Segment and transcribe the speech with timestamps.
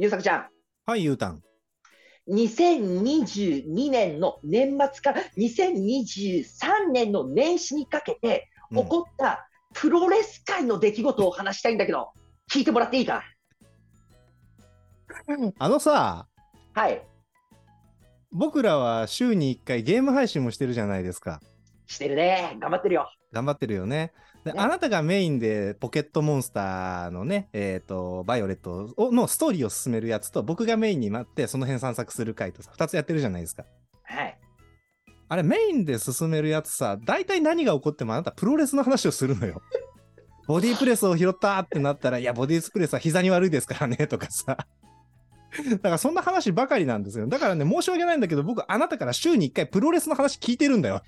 [0.00, 0.46] ゆうさくちゃん、
[0.86, 1.42] はい、ゆうたん。
[2.30, 12.12] 2022年の年末から2023年の年始にかけてうん起こったプロレス界の出来事を話したいんだけど、
[12.48, 13.24] 聞いてもらっていいか？
[15.58, 16.28] あのさ、
[16.74, 17.02] はい、
[18.30, 21.40] 僕らは週に1回ゲーム配信もしてるじゃないですか。
[21.86, 22.56] してるね。
[22.60, 23.10] 頑張ってるよ。
[23.32, 24.12] 頑張ってるよね。
[24.44, 33.64] でねあなたがメインでポケットモンスターのね、えっ、と、バイオレットをのストーリーを進めるやつと、僕がメインになってその辺散策する回とさ、2つやってるじゃないですか。
[34.04, 34.38] はい。
[35.28, 39.60] あれ、メインで進めるやつさ、大体何が起こってもあなたプロレスの話をするのよ。
[40.46, 44.56] ボディープレスを拾ったってなったら、いや、ボディープレスは膝に悪いですからね、とかさ。
[45.70, 47.26] だからそんな話ばかりなんですよ。
[47.26, 51.02] だからね、申し訳ないんだけど、僕、あなたから週に1回プロレスの話聞いてるんだよ。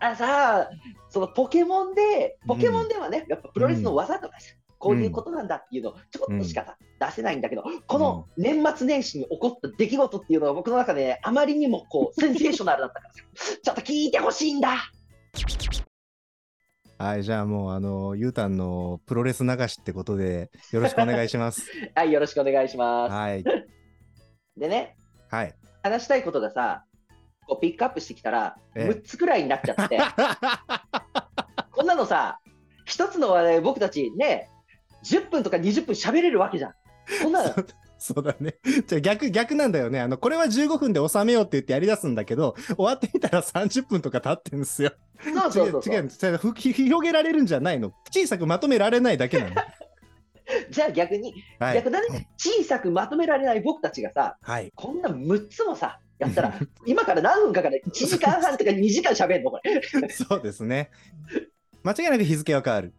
[0.00, 0.70] たださ、
[1.10, 13.22] そのポケモンで、ポケモンではね、やっぱプロレスの技とかさ、こういうことなんだっていうのをちょこっとしかさ出せないんだけど、この年末年始に起こった出来事っていうのは僕の中で、ね、あまりにもこうセンセーショナルだったからさ、
[13.62, 14.90] ちょっと聞いてほしいんだ。
[16.98, 21.68] はい、じゃあもう、あの、ゆうたんのプロレス流しってことで、よろしくお願いします。
[21.96, 23.12] はい、よろしくお願いします。
[23.12, 23.44] はい。
[24.56, 24.96] でね、
[25.28, 25.54] はい。
[25.82, 26.84] 話したいことがさ、
[27.46, 29.98] こうピックアップしてきたら、ええ6つくらいになっちゃって、
[31.70, 32.38] こんなのさ、
[32.84, 34.50] 一つの話題僕たちね、
[35.04, 36.74] 10分とか20分喋れるわけじゃん。
[37.20, 37.54] そんなの
[38.02, 38.56] そうだね。
[38.86, 40.00] じゃあ逆、逆なんだよね。
[40.00, 44.92] あの、これは15分で収めようって言ってやり出すんだけど、終わってみたら30分とか経ってんですよ。
[45.22, 47.92] そうそうそうそう違う、違う広げられるんじゃないの。
[48.12, 49.54] 小さくまとめられないだけなの。
[50.70, 51.74] じゃあ逆に、はい。
[51.76, 54.72] 逆だね、小さくまとめられない僕たちがさ、はい。
[54.74, 56.54] こんな6つもさ、やったら、
[56.86, 59.82] 今から何分かから1時間半とか2時間喋るの、これ。
[60.10, 60.90] そうですね。
[61.82, 62.94] 間違いなく日付は変わる。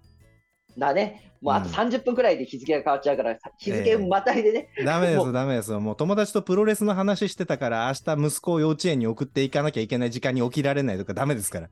[0.77, 5.72] だね、もうあとうん30分くらいで日付が変わっちゃうから、日付をまたいでね、ダメです、もうダメです。
[5.72, 11.69] もう友達とプロレスの話してたから、明日息子を幼稚園に送っていかなきゃいけない時間に起きられないとかダメですから。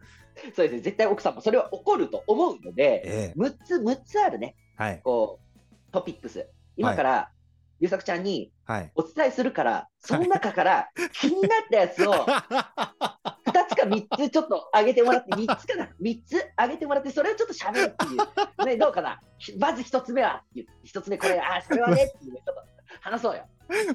[0.56, 5.02] そうですね、絶対奥さんもそれは起こると思うので、ええ6つ、6つあるね、はい。
[5.04, 6.48] こう、トピックス。
[6.78, 7.32] 今から、
[7.82, 8.92] ゆうさくちゃんにはい。
[8.96, 12.14] お伝えするから、その中から気になったやつを
[13.52, 18.66] 2つか3つちょっと上げてもらって、3つかな ?3 つ上げてもらって、それをちょっと喋るっていう。
[18.68, 19.20] ね、どうかな？
[19.40, 20.44] ひまず1つ目は、
[20.86, 22.62] 1つ目これ、あー、それはねっていうね、ちょっと
[23.02, 23.46] 話そうよ。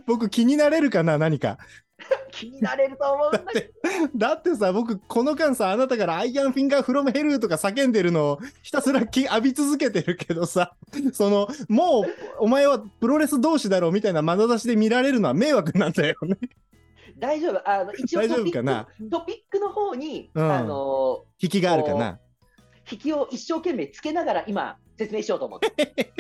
[0.06, 1.16] 僕気になれるかな？
[1.16, 1.58] 何か。
[2.30, 3.70] 気になれると思うんだけど。
[4.14, 10.74] だってさ、僕、この間さ、あなたから Iron Finger from Hell とか叫んでるのをひたすらき浴び続けてるけどさ、
[11.12, 12.04] その、もう、
[12.40, 16.36] お前はプロレス同志だろうみたいな眼差しで見られるのは迷惑なんだよね。
[17.18, 17.68] 大丈夫。
[17.68, 18.86] あの一応大丈夫かな？
[19.10, 22.18] トピックの方に、うんあの引きがあるかな？
[22.90, 26.12] 引きを一生懸命つけながら今説明しようと思って。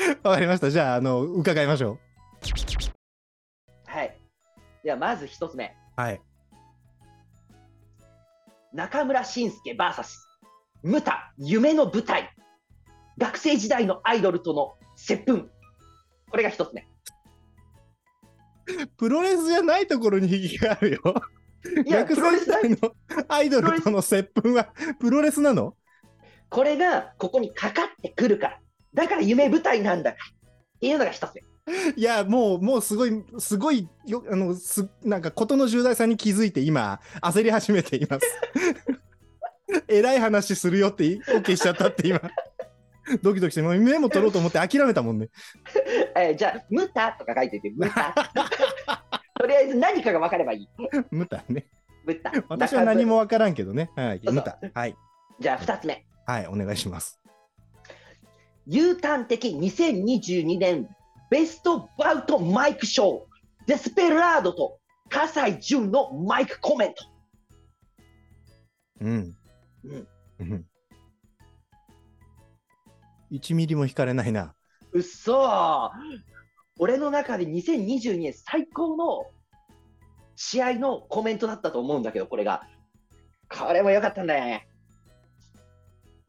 [0.22, 0.70] わかりました。
[0.70, 1.98] じゃあ、あの、伺いましょ
[2.40, 2.79] はい。
[4.84, 5.76] ではまず一つ目。
[5.96, 6.00] う。
[6.00, 6.20] はい。
[8.72, 10.04] 中村慎介 VS
[10.82, 12.34] ムタ夢の舞台。
[13.18, 15.50] 学生時代のアイドルとの接吻。
[16.30, 16.88] これが一つ目。
[18.96, 21.00] プロレスじゃないところに引きがあるよ。
[21.84, 22.76] いや、学生時代の
[23.28, 25.76] アイドルとの接吻はプロレスなの？
[26.48, 28.60] これがここにかかってくるから。
[28.94, 30.24] だから夢舞台なんだから。
[30.24, 31.42] っていうのが一つ目。
[31.96, 38.26] いや、もう、もうすごい、すごいよ、あの、す、なんか、ことの重大さに気づいて今、焦り始めています。
[39.88, 42.20] えらい話するよって OK しちゃったって今、
[43.22, 45.28] ドキドキして、もうメモ取ろうと思って諦めたもんね。
[46.16, 48.14] えーじゃあ、ムタとか書いてて、ムタ。
[49.38, 50.68] とりあえず何かが分かればいい。
[51.10, 51.66] ムタね。
[52.04, 52.32] ムタ。
[52.48, 53.90] 私は何もわからんけどね。
[53.96, 54.20] はい。
[54.22, 54.58] そうそうムタ。
[54.74, 54.96] はい。
[55.38, 56.04] じゃあ、二つ目。
[56.26, 57.20] はい、お願いします。
[58.66, 60.88] U ターン的2022年
[61.30, 63.20] ベストバウトマイクショー、
[63.66, 67.04] デスペラードと葛西潤のマイクコメント。
[69.00, 69.36] うん。
[69.84, 70.08] うん
[70.40, 70.66] うん。
[73.30, 74.54] 1ミリも引かれないな。
[74.92, 75.90] うっそー
[76.78, 79.26] 俺の中で2022年最高の
[80.34, 82.62] 試合のコメントだったと思うんだけど、これが。
[83.48, 84.68] これも良かったんだよね。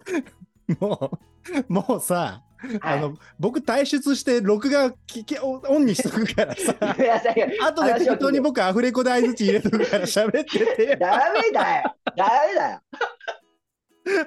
[0.80, 1.12] も
[1.70, 2.44] う、もうさ、
[2.82, 6.76] はい、あの、僕退出して録画ききオオンにしとくからさ。
[6.80, 10.96] ごめんなさいよ後で適当に僕アフレコで相づち入れとくから喋ってて。
[11.02, 12.82] ダメだよダメだよ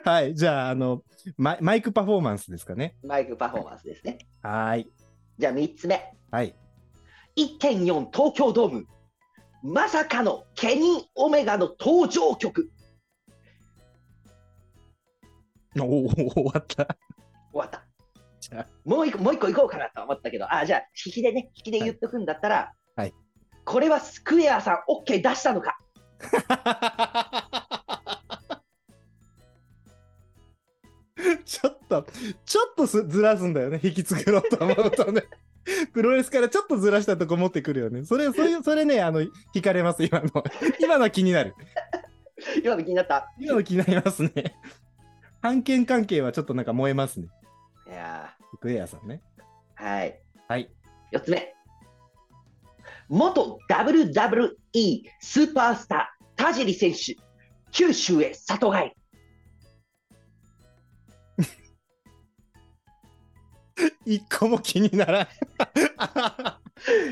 [0.04, 0.34] はい。
[0.34, 1.02] じゃあ、あの
[1.36, 2.96] マイ、マイクパフォーマンスですかね。
[3.02, 4.18] マイクパフォーマンスですね。
[4.42, 4.92] はーい。
[5.38, 6.12] じゃあ3つ目。
[6.30, 6.54] はい。
[7.36, 8.86] 1.4東京ドーム。
[9.62, 12.70] まさかのケニー・オメガの登場曲。
[15.80, 16.86] おお、終わった。
[17.50, 17.83] 終わった。
[18.50, 23.14] じゃもう一個、もう一個行こうかなと思ったけど、あ、じゃあ、引きでね、引きで言っとくんだったら、はい
[23.64, 25.78] これはスクエアさん、OK 出したのか。
[26.48, 27.48] あ
[31.46, 32.06] ちょっと、
[32.44, 35.22] ちょっとすずらすんだよね、引き作ろうと思うとね。
[35.94, 38.04] プロレスからちょっとずらしたとこ持ってくるよね。
[38.04, 40.28] それ、それ、それね、あの、惹かれます、今の。
[40.78, 41.54] 今のは気になる。
[42.62, 43.32] 今の気になった。
[43.38, 44.58] 今の気になりますね。
[45.40, 47.28] 判権関係はちょっとなんか燃えますね。
[47.86, 49.20] いやクエアさんね。
[49.78, 50.18] ーはい。
[50.48, 50.70] はい。
[51.12, 51.54] 4つ目。
[53.08, 57.16] 元 WWE スーパースター、田尻選手、
[57.70, 58.92] 九州へ里帰り。
[64.16, 65.28] 一個も気にならん。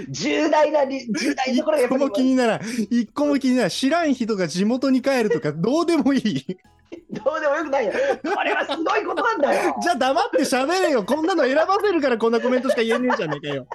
[0.08, 2.60] 重大なり、重大な一ところがやっぱり個も気にならん。
[2.90, 3.70] 一個も気にならん。
[3.70, 6.56] 知らん人が地元に帰るとかどうでもいい。
[7.10, 7.92] どうでもよくないよ。
[7.92, 9.76] これはすごいことなんだよ。
[9.82, 11.04] じゃあ黙って喋れよ。
[11.04, 13.66] こんなの選ばせるからこんなコメントしか言えねえじゃねえかよ。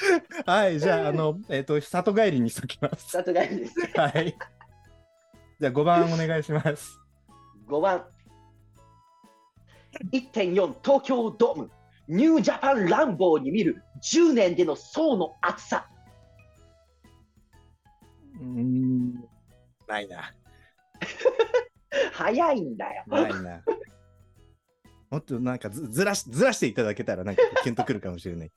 [0.46, 3.10] はい、じゃあ、あの、えっ、と、里帰りにしときます。
[3.10, 3.78] 里帰りです。
[3.94, 4.34] はい。
[5.60, 6.98] じゃあ、5番お願いします。
[7.68, 8.04] 5番。
[10.12, 11.70] 1.4東京ドーム、
[12.08, 15.86] ニュージャパンランボーに見る10年での層の厚さ。
[18.40, 19.29] うーん、
[19.90, 20.34] ないな。
[22.12, 23.04] 早いんだよ。
[23.08, 23.62] ないな。
[25.10, 28.52] もっとなんかずずらしずらしていただけたらなんかキュンとくるかもしれない。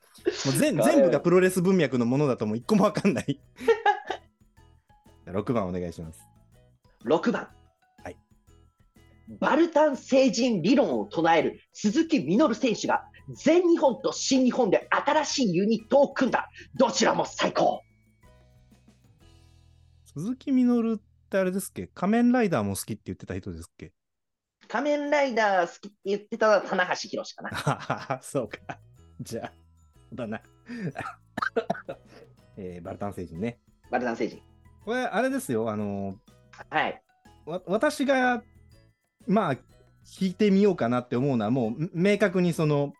[0.46, 3.26] もう全 全部がプロレス文脈のものだともう一個もわかんない。
[3.26, 6.22] じゃあ6番お願いします。
[7.06, 7.50] 6番。
[8.04, 8.18] はい
[9.40, 16.52] バルタン星人理論を唱える鈴木みのる選手が全日本と新日本で新しいユニットを組んだ。
[16.76, 17.82] どちらも最高。
[20.06, 21.02] 鈴木みのる
[21.34, 21.88] ってあれですっけ？
[21.88, 23.92] 仮面ライダーも好きって言ってた人ですっけ？
[24.68, 28.20] 仮面ライダー好きって言ってたのは棚橋宏かな。
[28.22, 28.60] そうか。
[29.20, 29.52] じゃあ、
[30.14, 30.42] だな。
[32.56, 33.60] えーバルタン星人ね。
[33.90, 34.42] バルタン星人。
[34.86, 35.70] これ、あれですよ。
[35.72, 36.20] あの
[36.70, 37.02] はい。
[37.46, 38.44] わ私が、
[39.28, 39.56] まあ、
[40.06, 42.94] 聞いてみようかなって思うのは、もう、明確にその、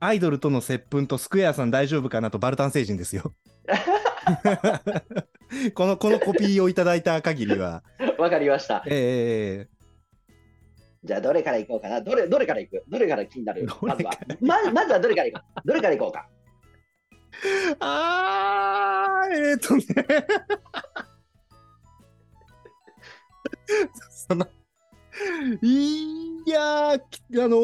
[0.00, 3.34] アイドルとの接吻とスクエアさん大丈夫かなとバルタン星人ですよ。
[5.74, 7.82] この、このコピーをいただいた限りは。
[8.18, 8.84] わかりました。
[8.86, 9.66] え
[11.04, 12.00] じゃあ、どれからいこうかな？
[12.00, 12.84] どれ、どれからいく？
[12.88, 13.66] どれから気になる？
[13.66, 14.10] どまずは。
[14.40, 15.68] まずまずはどれからいこう？
[15.68, 16.28] どれからいこうか？
[17.70, 19.84] ー、 あー、えーとね。
[24.28, 24.46] その、
[25.62, 26.98] いやあ
[27.32, 27.56] の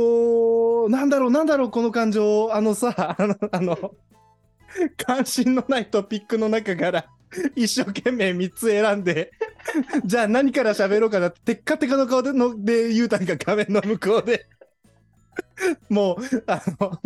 [0.87, 2.55] ー、なんだろう、なんだろう、この感情。
[2.55, 3.95] あのさ、あの、あの、
[4.97, 7.07] 関心のないトピックの中から、
[7.57, 9.33] 一生懸命3つ選んで、
[10.05, 14.47] じゃあ何から喋ろうかなって、テッカテカの顔でので、ゆうたんが画面の向こうで、
[15.89, 17.01] もう、あの、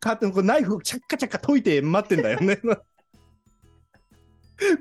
[0.00, 2.58] かこうナイフをチャッカチャッカ解いて待ってんだよね。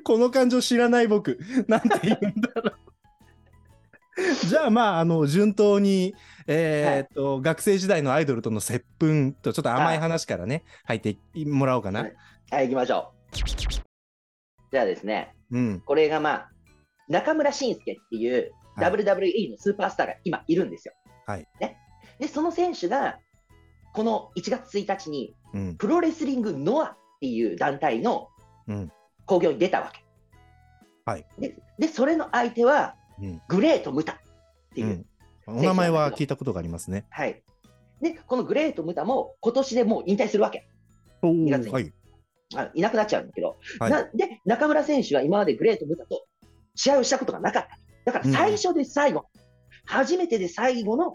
[0.04, 2.88] この感情知らない僕、なんて言うんだろう。
[4.48, 6.16] じゃあまあ、あの、順当に、
[6.48, 12.02] えーっと、学生時代のアイドルとの接吻と、ちょっと甘い話からね、入ってもらおうかな。
[12.02, 12.16] はい
[12.50, 13.14] はい、行きましょ
[13.84, 13.87] う。
[14.78, 15.82] じゃあですね、うん。
[15.84, 16.52] これがまあ、
[17.10, 20.94] 中村慎介っていうはい WWE のスーパースターが今いるんですよ。
[21.26, 21.78] はいね、
[22.20, 23.18] で、その選手が、
[23.96, 25.76] この1月1日に、うん。
[25.78, 28.28] プロレスリングノアっていう団体の
[28.68, 28.92] うん。
[29.26, 30.06] 興行に出たわけ。
[31.06, 33.42] はいで、でそれの相手は、うん。
[33.48, 34.16] グレート・ムタっ
[34.76, 35.06] ていう。
[35.48, 35.58] うん。
[35.58, 37.08] お名前は聞いたことがありますね。
[37.10, 37.42] はい。
[38.00, 40.68] で、このグレート・ムタも今年でもう引退するわけ。
[41.24, 41.92] お2月にはい。
[42.56, 46.26] あいなくなっちゃうんだけど、はいなで、中村選手は今までグレート・ムタと
[46.76, 47.80] 試合をしたことがなかった。
[48.06, 49.26] だから最初で最後、
[49.86, 51.14] 初めてで最後の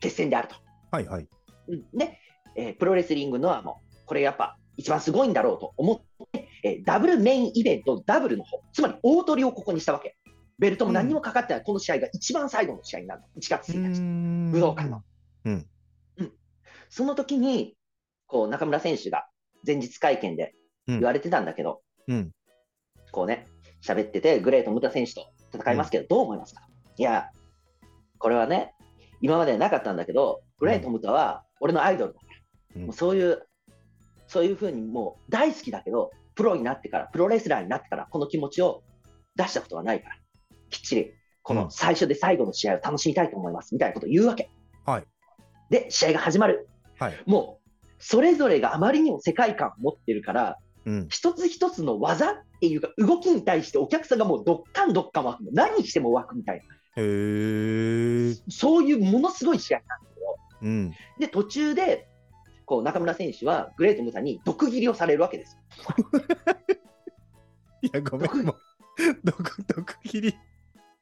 [0.00, 0.54] 決戦であると。
[0.90, 1.28] はいはい。
[1.68, 2.18] うんで、
[2.56, 10.16] えープロレスリングノアも、これやっぱ一番すごいんだろうと思って、えーダブルメインイベント、ダブルの方、つまり大取りをここにしたわけ。
[10.58, 13.26] ベルトも何にもかかってない、この試合が一番最後の試合になるの。
[13.40, 14.00] 1月1日。
[14.00, 15.02] 武武道館の。
[15.46, 15.66] うん。
[16.90, 17.76] その時に、
[18.26, 19.26] こう、中村選手が
[19.66, 20.54] 前日会見で
[20.86, 22.30] 言われてたんだけど、うん。
[23.12, 23.46] こうね、
[23.82, 26.62] 喋ってて、グレート・ムタ選手と戦いますけど、どう思いますか？
[26.96, 27.30] いや、
[28.18, 28.74] これはね、
[29.20, 32.36] 今までなかったんだけど、グレート・ムタは俺のアイドルだから、
[32.76, 33.42] うんもうそういう、
[34.28, 38.82] そういうふうにもう大好きだけど、プロになってから、プロレスラーになってから、この気持ちを
[39.34, 40.16] 出したことはないから、
[40.70, 44.50] きっちり、この最初で最後の試合を楽しみたいと思います、みたいなことを言うわけ。
[44.86, 45.04] はい。
[45.68, 46.68] で、試合が始まる。
[46.98, 47.18] はい。
[47.26, 51.08] もう、それぞれがあまりにも世界観を持ってるから、うん。
[51.10, 55.50] 一つ一つの技っていうか、動きに対してお客さんがもうどっかんどっかん湧くの。
[55.52, 56.62] 何しても湧くみたいな。
[56.96, 58.34] へえ。
[58.48, 60.94] そういうものすごい試合なんだけど、うん。
[61.18, 62.06] で、途中で、
[62.64, 65.58] こう、中村選手はグレート・ムタに毒斬りをされるわけです。
[67.82, 68.56] いや、ごめん、もう、
[69.24, 70.34] 毒、毒切り。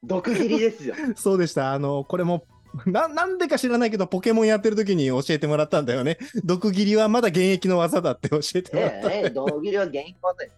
[0.02, 0.94] 毒斬りですよ。
[1.16, 1.73] そうでした。
[1.73, 2.44] あの、これも、
[2.87, 6.18] な、なんでか知らないけど、ポケモンやってる時に教えてもらったんだよね。
[6.44, 8.96] 毒斬りはまだ現役の技だって教えてもらった。
[8.96, 10.50] ええええ、毒斬りは原因はね、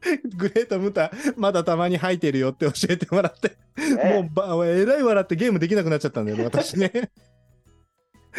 [0.36, 3.56] グレートムタ、まだたまに吐いてるよって教えてもらって、
[4.00, 6.92] えもうば、えらい笑ってゲームできなくなっちゃったんだよね、私ね。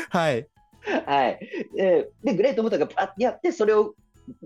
[0.10, 0.38] はい。
[0.38, 0.48] え
[1.06, 1.40] はい。
[1.78, 3.94] えーで、グレート・ムタがパッてやって、それを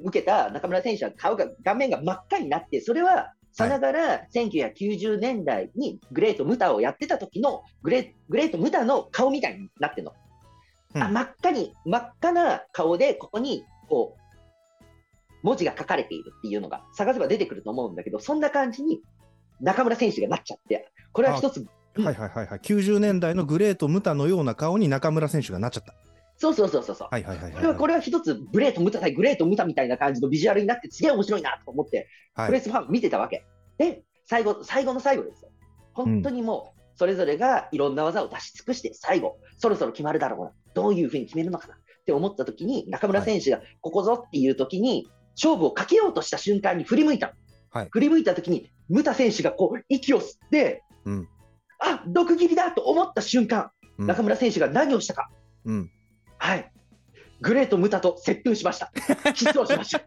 [0.03, 10.13] 受けた中村選手は顔が、顔面が真っ赤になって、それは、さながら1990年代にグレート・ムタをやってた時のグレグレート・ムタの顔みたいになってるの。
[10.95, 14.23] あうん真っ赤に、真っ赤な顔で、ここに、こう、
[15.41, 19.01] 文字が書かれているっていうのが探せば出てくると思うんだけど、そんな感じに
[19.59, 22.59] 中村選手がなっちゃって、これは一つ、うんはいはいはいはい。
[22.59, 25.93] 90年代のグレートムタのような顔に中村選手がなっちゃった。
[26.43, 27.07] そうそうそうそうそう。
[27.09, 33.45] はいはいはいこれはこれは一つ、グレート・ムタ対グレート・ムタみたいな感じのビジュアルになって、すげえ面白いなと思って、はいプレスファン見てたわけ。
[33.77, 35.51] で、最後、最後の最後ですよ。
[35.93, 40.51] 本当にもう、それぞれがいろんな技を出し尽くして、最後、そろそろ決まるだろうな。
[40.73, 47.33] どういうふうに決めるのかなって思った時に、中村選手がここぞっていう時に、勝負をかけようとした瞬間に振り向いたの。
[47.69, 51.27] はい振り向いた時に、ムタ選手がこう、息を吸って、うん
[51.79, 55.29] あ、毒斬りだと思った瞬間、うん中村選手が何をしたか。
[55.65, 55.91] うん。
[56.43, 56.69] はい。
[57.39, 58.91] グレート・ムタと接吻しました。
[59.31, 60.01] キスをしました。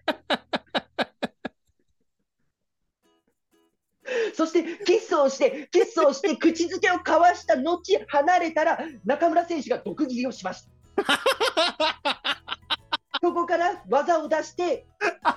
[4.35, 10.97] そして、キスをして、キスをして、口づけを交わした後、離れたら、中村選手が毒斬りをしました。
[13.23, 14.87] そこから技を出して、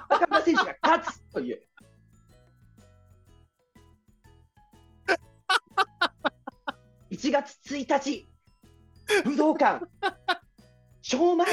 [0.10, 1.64] 中村選手が勝つという。
[7.10, 8.30] 1月1日、
[9.24, 9.88] 武道館、
[11.02, 11.48] 超前、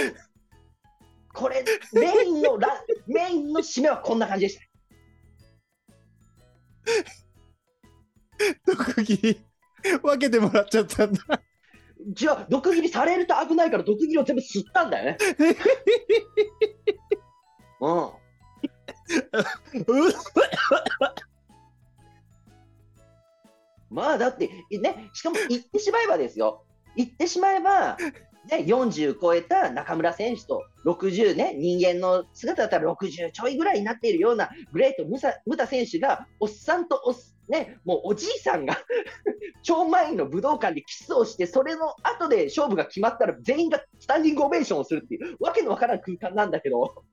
[1.32, 4.62] これ、メインのラ、 メインの締めはこんな感じでした。
[8.66, 9.40] 毒切り、
[10.02, 11.20] 分けてもらっちゃったんだ。
[12.08, 15.18] じゃあ、毒斬りされると危ないから、毒斬りを全部吸ったんだよね。
[17.80, 18.10] うん。
[23.90, 26.64] まあだって、ね、しかも言ってしまえばですよ、
[26.96, 27.96] 言ってしまえば、
[28.50, 35.08] ね、40超えた中村選手と60ね、人間の姿だったら60ちょいぐらいになっているようなグレート・
[35.46, 37.14] ムタ選手が、おっさんとおっ、
[37.48, 38.78] ね、もうおじいさんが
[39.62, 47.04] 超満員の武道館でキスをして、それの後で勝負が決まったら、全員がスタンディングオベーションをするっていう、わけのわからん空間なんだけど、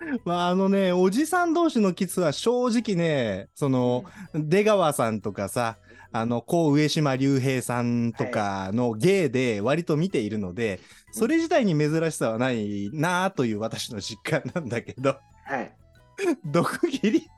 [0.24, 5.76] まあ、あのね、おじさん同士のキスは正直ね、その、出川さんとかさ、
[6.12, 10.80] あの、高上島竜兵さんとかの芸で割と見ているので、
[11.12, 15.72] それ自体に珍しさはないなあという私の実感なんだけど、はい、
[16.44, 17.28] 毒斬り？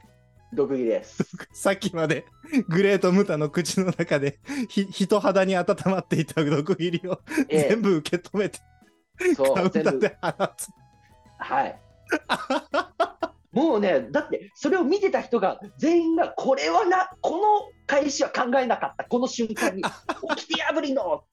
[0.52, 1.24] 毒斬りです。
[1.52, 2.24] さっきまで
[2.68, 8.58] グレートムタの口の中でひ人肌に温まっていた毒斬りをええ全部受け止めて
[9.36, 10.68] そカウう、全部ンターで放つ。
[11.38, 11.80] はい。
[13.52, 17.42] もうね、だってそれを見てた人が全員がこれはな、この
[17.86, 19.82] 返しは考えなかった、この瞬間に、
[20.36, 21.24] 起きて破りの、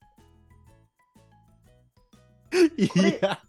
[2.76, 3.40] いれや、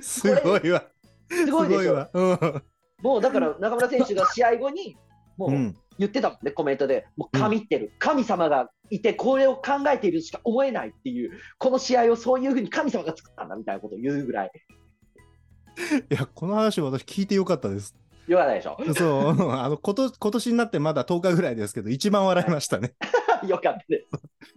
[0.00, 0.84] すごいわ。
[1.30, 1.94] すごいでしょ。
[1.94, 2.10] わ。
[2.12, 2.62] うん
[3.02, 4.96] もうだから中村選手が試合後に、
[5.36, 5.50] もう。
[5.50, 14.50] うん言ってたもんね、コメントで、もう神ってる、神様がいて、これを考えているしか思えないっていう、この試合をそういうふうに神様が作ったんだみたいなことを言うぐらい、
[16.10, 17.94] いや、この話私聞いてよかったです。
[18.28, 18.76] 言わないでしょ。
[18.94, 22.94] そう、うんあの、こと、今年になってまだ10日ぐらいですけど、一番笑いましたね。
[23.46, 24.08] よかったです。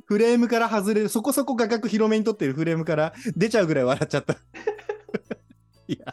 [0.06, 4.34] フレームから外れる、そこそこ画角広めに撮ってるフレームから出ちゃうぐらい笑っちゃった。
[5.88, 6.06] いや、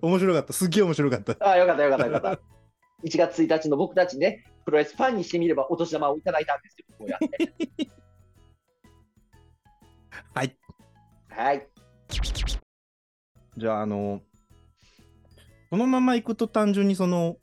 [0.00, 0.52] 面白かった。
[0.52, 1.32] すっげえ面白かった。
[1.40, 2.40] ああ、よかったよかったよかった。
[3.04, 7.88] 1月1日の僕たちね、プロレスファンにしてみればお年玉をいただいたんですよ、こうやって。
[10.34, 10.56] はい。
[11.28, 11.68] はい。
[13.56, 14.20] じゃあ、あの、
[15.74, 17.36] このまま行くと単純にその、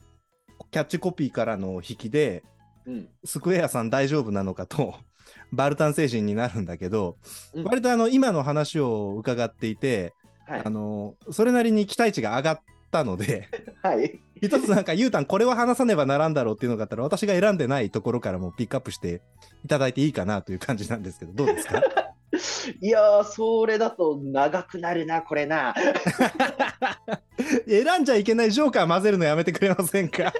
[0.71, 2.43] キャッチコピーからの引きで、
[2.85, 3.09] うん。
[3.25, 4.95] スクエアさん大丈夫なのかと、
[5.51, 7.17] バルタン精神になるんだけど、
[7.53, 10.13] うん割とあの、今の話を伺っていて、
[10.47, 10.69] はいあ。
[10.69, 12.59] の、それなりに期待値が上がっ
[12.89, 13.49] たので、
[13.83, 14.21] はい。
[14.41, 19.21] 一つなんか、ゆうたん、これは話さねばならんだろうっていうのがあったら、私が選んでないところからもピックアップして
[19.65, 21.83] いただいていいかなという感じなんですけど、どうですか？
[22.81, 25.73] いやー、それだと長くなるな、これな。
[27.67, 30.31] 選んじゃいけないジョーカー混ぜるのやめてくれませんか？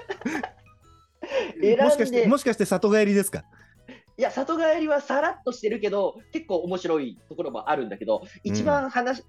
[1.60, 3.40] 選もしかして、もしかして里帰りですか？
[3.40, 3.42] い
[4.18, 9.22] いや、里帰りはさらっとしてるけど、結構面白いところもあるんだけど、一番話,、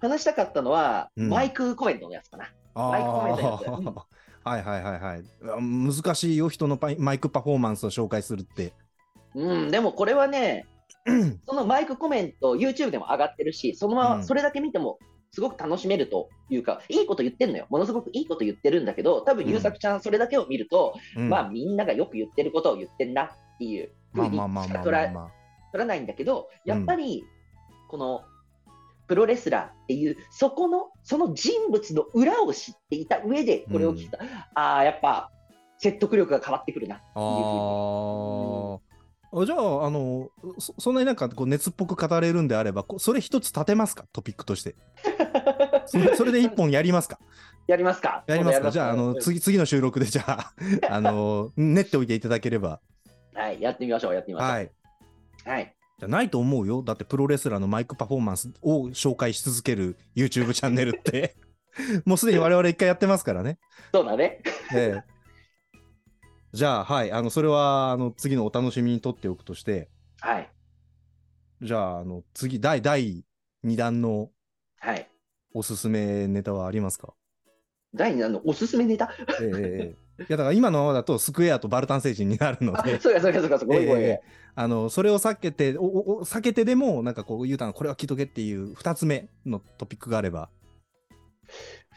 [0.00, 2.52] 話したかったのは、うんマイクコメントのやつかな。
[2.74, 4.06] マイクコメントのやつうんあ
[4.44, 5.22] あ、 はいはいはいはい。
[5.44, 8.72] あ難しいよ、人のマイクパフォーマンスを紹介するって。
[9.34, 10.66] うん、でもこれはね、
[11.46, 14.98] そのマイクコメント、YouTube でも上がってるし、そのまうんまそれだけ見ても、
[15.32, 17.66] すごく楽しめるというか、いいこと言ってんのよ。
[17.70, 23.28] ものすごくいいこと言ってるんだけど、多分うん優作ちゃん、それだけを見ると、うんまあみんながよく言ってることを言ってんなっ
[23.58, 24.80] ていうふまあうにしか。
[25.72, 27.24] 取らないんだけど、やっぱり、
[27.88, 28.22] この、
[29.06, 34.18] プロレスラーっていう、そこの、その人物の裏を知っていた上で、これを聞いた、
[34.54, 35.30] ああ、やっぱ、
[35.78, 37.20] 説得力が変わってくるなっていうふう
[38.84, 38.89] に。
[39.32, 39.46] ああ。
[39.46, 44.76] じゃあ、あのそ、そんなになんかこう熱っぽく語れるんであれば、こそれ一つ立てますか、トピックとして。
[45.86, 47.18] それそれで一本 やりますか？
[47.66, 48.24] やりますか？
[48.26, 48.70] やりますか？
[48.70, 50.52] じゃあ、あの、うん次、次の収録で、じゃあ、
[50.90, 52.80] あの、練っておいていただければ。
[53.34, 54.50] はい、やってみましょう、やってみましょう。
[54.50, 54.70] はい。
[55.44, 55.74] はい。
[55.98, 56.82] じゃないと思うよ。
[56.82, 61.36] だってプロレスラーのマイクパフォーマンスを紹介し続ける YouTube チャンネルって、
[62.06, 63.58] もうすでに我々一回やってますからね。
[63.92, 64.42] そうだね。
[64.74, 65.19] ええ
[66.52, 67.12] じゃあ、はい。
[67.12, 69.88] あの、それは、あの、次のお楽しみにとっておくとして、
[70.20, 70.50] はい。
[71.62, 73.24] じゃあ、あの、次、第、第
[73.64, 74.30] 2弾の
[74.80, 75.08] はい。
[75.52, 77.12] おすすめネタはありますか？
[77.94, 79.10] 第2弾のおすすめネタ？
[79.40, 84.22] ええええええいや、だから今のままだとスクエアとバルタン星人になるのあ、で、 そうか、そうか、そうか、そうか、ごめんごめんごめんええ
[84.54, 90.50] あの、それを避けて、おおお避けてでも、なんかこう、言うたの、これは聞いとけっていう2つ目のトピックがあれば。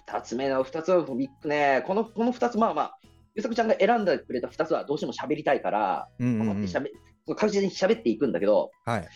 [0.08, 3.00] 二つ目の二つのトピックね、このこの二つ、まあまあ、
[3.36, 6.72] ゆさくちゃんが選んでくれた二つはどうしても喋りたいから、うんうん、うん思って。
[6.72, 6.88] 喋
[7.26, 9.08] そう確実に喋っていくんだけど、はい。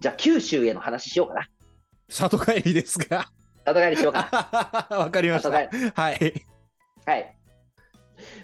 [0.00, 1.48] じゃあ九州への話しようかな。
[2.08, 3.26] 里帰りですが。
[3.66, 5.50] 里帰りしようか わかりました。
[5.50, 5.68] はい。
[5.94, 7.36] はい。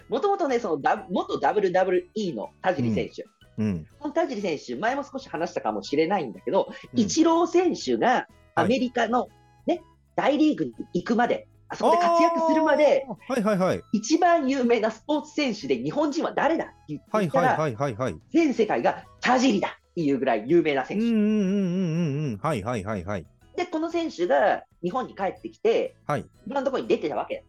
[0.09, 3.25] もともとね、そのダ元 WWE の田尻選手、
[3.57, 3.87] うん。
[3.99, 9.27] この田尻選手、前も少し話したかもしれないんだけど、うんイチロー選手がアメリカの、
[9.65, 9.81] ね
[10.15, 13.05] 大リーグに行くまで、あそこで活躍するまで。
[13.27, 13.81] はいはいはい。
[13.93, 18.15] 一番有名なスポーツ選手で日本人は誰だって言ったら、はいはいはいはい。
[18.31, 21.05] 全世界が田尻だっていうぐらい有名な選手。
[21.05, 22.37] うんうんうんうんうんうん。
[22.37, 23.25] はいはいはいはい。
[23.55, 26.21] で、この選手が日本に帰ってきて、はい。
[26.21, 27.43] いろんなところに出てたわけ。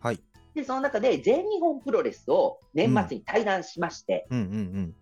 [0.00, 0.18] はい。
[0.54, 4.94] で、その中で全日本プロレスを年末に対談しまして、うんうんうん。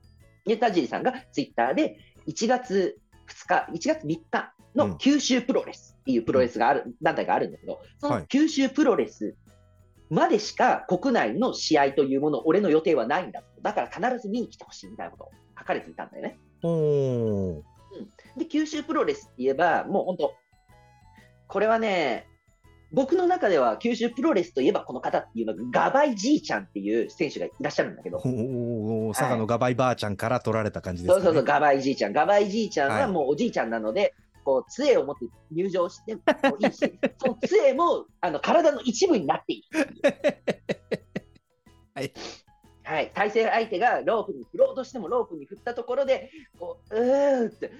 [0.44, 2.98] で、田尻さんがツイッターで1月
[3.34, 9.34] 2日、1月3日うんの九州プロレスっていうプロレスがある、団体があるんだけど、そはいの九州プロレス
[10.10, 13.42] までしか国内の試合というもの、俺の予定はないんだ。
[13.62, 16.38] だから必ず見に来てほしいみたいなことを書かれていたんだよね。
[16.62, 17.62] おー。
[18.36, 20.34] で、九州プロレスって言えば、もう本当、
[21.48, 22.28] これはね、
[22.92, 31.24] 僕の中では九州プロレスといえばこの方っていうのが、ガバイじいちゃんっていう選手がいらっしゃるんだけど、おーおー佐賀のガバイばあちゃんから取られた感じですかね。
[31.24, 32.12] そうそうそう、ガバイじいちゃん。
[32.12, 36.22] ガバイじいちゃんははいもうおじいちゃんなので、こう、杖を持って入場しても
[36.58, 36.78] いいし、
[37.18, 39.64] その杖もあの体の一部になっていい。
[41.94, 42.12] はい。
[42.90, 47.70] はい、対戦相手がロープに振ろうとしてもロープに振ったところで、こう、うーって、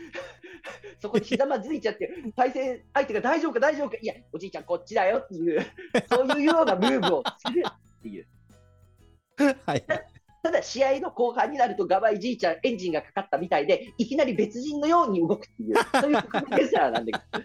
[1.03, 5.67] そこにひざまずいちゃって、対戦相手が大丈夫か大丈夫か、いや、おじいちゃんこっちだよっていう、
[6.09, 8.27] そういうようなムーブをするっていう。
[9.67, 9.85] はい。
[10.45, 17.45] ただ試合の後半になると、ガバイじいちゃん、エンジンがかかったみたいで、いきなり別人のように動くっていう、そういうプロレスラーなんだけど、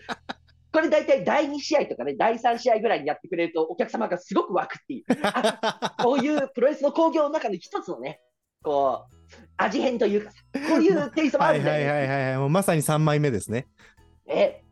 [0.75, 8.19] これ大体第2試合とかね、第3試合ぐらいにやってくれると、お客様がすごく湧くっていう、あこういうプロレスの興行の中の一つのね、
[8.61, 9.15] こう、
[9.55, 11.91] 味変というかさ、こういうテイストもあはいはいるんだよね。
[11.91, 12.37] はいはいはい。
[12.39, 13.67] もうまさに3枚目ですね。
[14.27, 14.63] え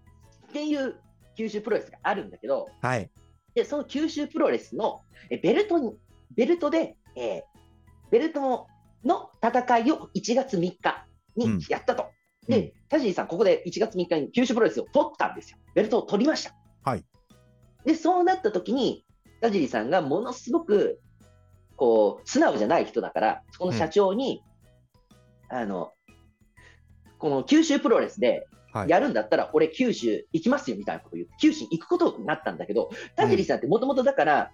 [0.49, 0.99] っていう
[1.37, 3.09] 九州プロレスがあるんだけど、はい。
[3.55, 5.95] で、その九州プロレスのえベルトに、
[6.35, 7.41] ベルトで、えー
[8.11, 8.67] ベルト
[9.05, 12.12] の戦いを1月3日うんにやったと。
[12.47, 15.57] うんで、田尻さん、ここで1月3日に九州プロレスを取ったんですよ。
[15.73, 16.53] ベルトを取りました。
[16.83, 17.05] はい。
[17.85, 19.05] で、そうなった時に、
[19.41, 20.99] 田尻さんがものすごく、
[21.75, 24.43] こう、素直じゃない人だから、その社長に、
[25.49, 25.91] あの、
[27.17, 34.51] この九州プロレスではいやるんだったら、俺、九州行きますよみたいなことを言って、九州行くことになったんだけど、田尻さんってもともとだから、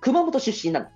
[0.00, 0.86] 熊本出身なの。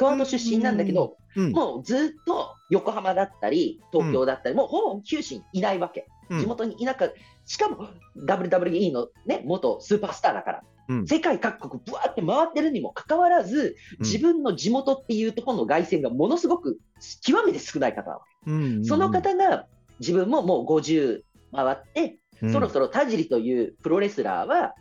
[0.00, 1.52] 熊本出身なんだけど、うん。
[1.52, 6.06] もうずっと横浜だったり、東京だったり、もうほぼ九州にいないわけ。
[6.30, 7.14] うん地元にいなかった。
[7.44, 7.88] しかも
[8.24, 16.78] WWE の、ね、元スーパースターだから、うん世界各国ぶわって回ってるにもかかわらず、自分の地元っていうところの凱旋がものすごく
[17.20, 18.50] 極めて少ない方なわけ。
[18.50, 19.66] うんその方が
[19.98, 24.74] 自分ももう50回って、うんそろそろ田尻というプロレスラーは、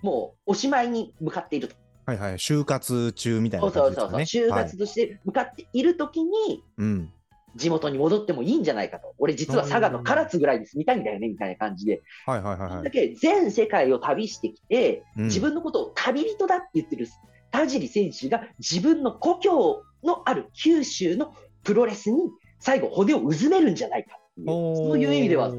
[0.00, 1.76] もうおしまいに向かっていると。
[2.06, 2.34] はいはい。
[2.34, 4.60] 就活中みたいそうな感そうそうそう、じですかね。
[4.60, 7.12] 就活として向かっているときに、はいうん。
[7.54, 9.14] 地元に戻ってもいいんじゃないかと。
[9.18, 12.02] 俺実は佐賀の唐津ぐらいで住みたいんだよね、みたいな感じで。
[12.26, 12.84] はいはいはいはい。
[12.84, 17.06] だけ全世界を旅してきて、うん自分のことを旅人だって言ってる
[17.50, 25.52] 田尻選手が自分の故郷のある九州のプロレスに最後骨をうずめるんじゃないかっていう、そういう意味では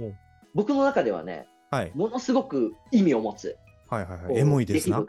[0.56, 3.56] 僕の中ではね、はいものすごく意味を持つ。
[3.89, 4.38] はいはいはい。
[4.38, 5.03] エモいですな。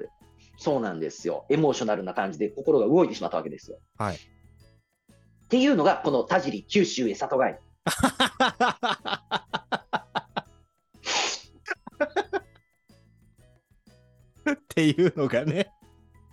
[0.57, 1.47] そうなんですよ。
[1.51, 3.79] エモーショナルな感じで心が動いてしまったわけですよ。
[3.99, 4.17] はい。
[4.17, 4.19] っ
[5.49, 7.55] ていうのが、この田尻九州へ里帰り。
[14.53, 15.71] っていうのがね。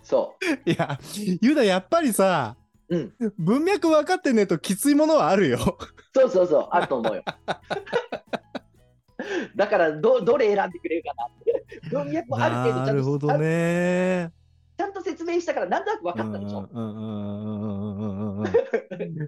[0.03, 0.99] そいや、
[1.41, 2.57] ユダやっぱりさ、
[2.89, 2.97] う。
[2.97, 3.13] うん。
[3.38, 5.77] 文脈分かってねえときついものはあるよ。
[6.13, 6.67] そうそうそう。
[6.71, 7.23] あると思うよ。
[9.55, 11.00] だからど、どれ選んでくれ。
[11.91, 14.32] 文脈をある程度ちゃんとなるほどね。
[14.77, 16.67] ちゃんと説明したから、なんとなく分かったでしょ？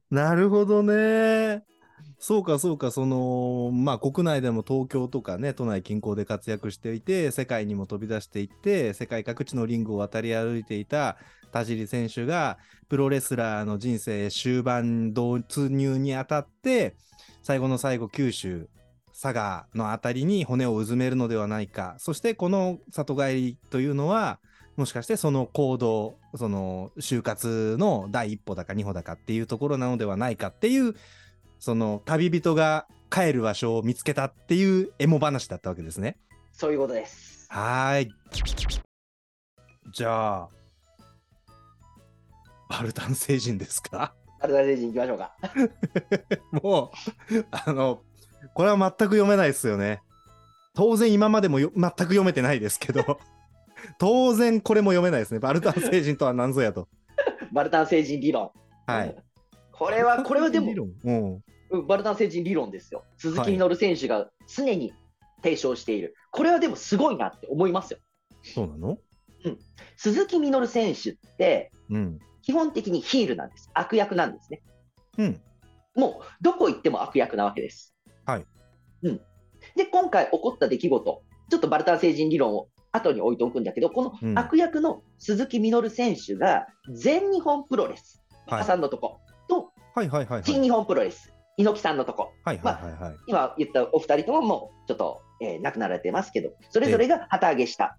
[0.09, 1.63] なるほどね。
[2.17, 11.17] そうかそうか、その、まあ国内でも東京とかね、都内近郊で活躍していて、世界にも飛び出していって、世界各地のリングを渡り歩いていた
[11.51, 12.57] 田尻選手が、
[12.89, 16.95] プロレスラーの人生終盤突入にあたって、
[17.41, 18.69] 最後の最後、九州、
[19.23, 21.95] 佐賀のあたりに骨をうずめるのではないか。
[21.97, 24.41] そしてこの里帰りというのは、
[24.75, 30.95] もしかしてその行動、その就活の第一歩だか二歩だかっていうところなのではないかっていう、
[31.57, 36.17] その旅人が帰る場所を見つけたっていうエモ話だったわけですね。
[36.51, 37.47] そういうことです。
[37.49, 38.09] はーい。
[39.93, 40.49] じゃあ、
[42.69, 44.13] バルタン星人ですか？
[44.41, 45.33] アルダレジン行きましょうか。
[46.61, 46.91] も
[47.31, 48.01] う、あの、
[48.53, 50.01] これは全く読めないですよね。
[50.75, 53.19] 当然今までもよ全く読めてないですけど、
[53.99, 55.39] 当然これも読めないですね。
[55.39, 56.87] バルタン星人とは何ぞやと。
[57.53, 58.51] バルタン星人理論。
[58.87, 59.15] はい。
[59.71, 60.71] これは、これはでも
[61.03, 61.33] うん。
[61.33, 61.43] うん
[61.87, 63.03] バルタン星人理論ですよ。
[63.17, 64.93] 鈴はい木みのる選手が常に
[65.41, 66.15] 提唱している。
[66.31, 67.99] これはでもすごいなって思いますよ。
[68.43, 68.99] そうなの？
[69.97, 72.19] 鈴木みのる選手って、うん。
[72.43, 73.69] 基本的にヒールなんです。
[73.73, 74.61] 悪役なんですね。
[75.17, 75.41] うん。
[75.95, 77.92] もう、どこ行っても悪役なわけです。
[79.03, 79.13] はい。
[79.13, 79.21] うん。
[79.75, 90.43] で、今回起こった出来事、ちょっとバルタン星人理論を後に置いておくんだけど、こうんの悪役の鈴木みのる選手が、全日本プロレス、はい馬さんのとこ、と、はいはいはいはい。
[90.43, 93.15] 新日本プロレス、猪木さんのとこ、はいはいはいはい。
[93.27, 97.97] 今言ったお二人とももうちょっと、えー亡くなられてますけど、それぞれが旗揚げした、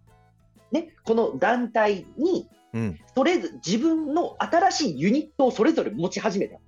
[0.70, 2.98] ね、この団体に、うん。
[3.14, 6.58] それぞ自分の新しいユニットをそれぞれ持ち始めた。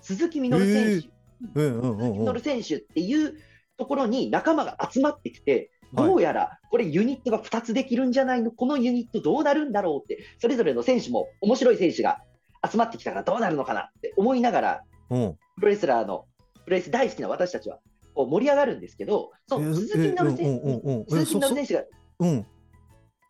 [0.00, 1.08] 鈴木みのる選手、
[1.54, 2.40] うんうんうんうんみのる。
[2.40, 3.34] 選手っていう
[3.78, 12.22] ところに仲間が集まってきて、はいどうやらこれユニットが2つできるんじゃないの、このユニットどうなるんだろうって、それぞれの選手も面白い選手が
[12.66, 15.36] 集まってきたからどうなるのかなって思いながら、うん。
[15.56, 16.24] プロレスラーの、
[16.64, 17.78] プロレス大好きな私たちは
[18.14, 20.60] こう盛り上がるんですけど、そえう鈴木みのる選
[21.04, 21.84] 手鈴木みのる選手が
[22.20, 22.46] うん。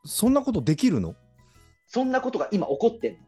[0.04, 1.16] そんなことできるの？
[1.88, 3.18] そんなことが今起こってんの。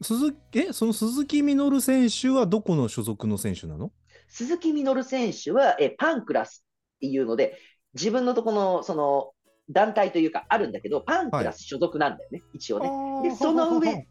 [0.00, 3.92] 鈴えその鈴木みのる選手はどこの所属の選手なの？
[4.32, 6.64] 鈴木みのる選手はえパンクラス
[6.96, 7.58] っていうので、
[7.92, 9.32] 自分のとこのその
[9.68, 12.80] 団体というかあるんだけど、パンクラス所属なんだよね、一応
[13.22, 13.28] ね。
[13.28, 14.08] で、その上、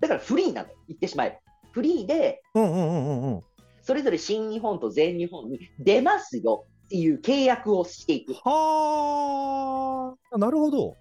[0.00, 1.52] だからフリーなの、言ってしまえば。
[1.72, 3.40] フリーで、うんうんうんうんうん。
[3.82, 8.32] それぞれ新日本と全日本に出ますよっていう契約をしていく。
[8.32, 10.96] はあ、なるほど。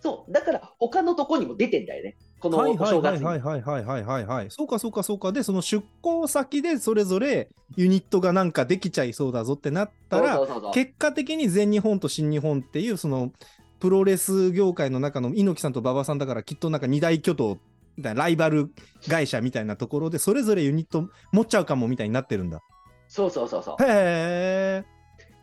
[0.00, 3.22] そう、だから他のとこにも出てんだよね、このお正月。
[3.22, 4.50] はいはいはいはいはいはい。
[4.50, 5.30] そうかそうかそうか。
[5.30, 10.40] で、その出向先でそれぞれユニットがなんかできちゃいそうだぞってなったら、
[10.74, 13.30] 結果的に全日本と新日本っていう、その、
[13.78, 17.58] プロレス業界の中の猪木さんと馬場さんだからきっとなんか二大巨頭
[17.96, 18.72] みたいなライバル
[19.08, 22.60] 会社みたいなところでそれぞれユニット持っちゃうかもみたいになってるんだ
[23.08, 24.84] そうそうそうそうへえ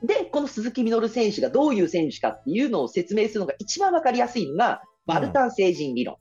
[0.03, 6.15] でこの鈴木みのる選手がどういう選手かっていうのを説明するのが一番わかりやすいのがバルタン成人理論、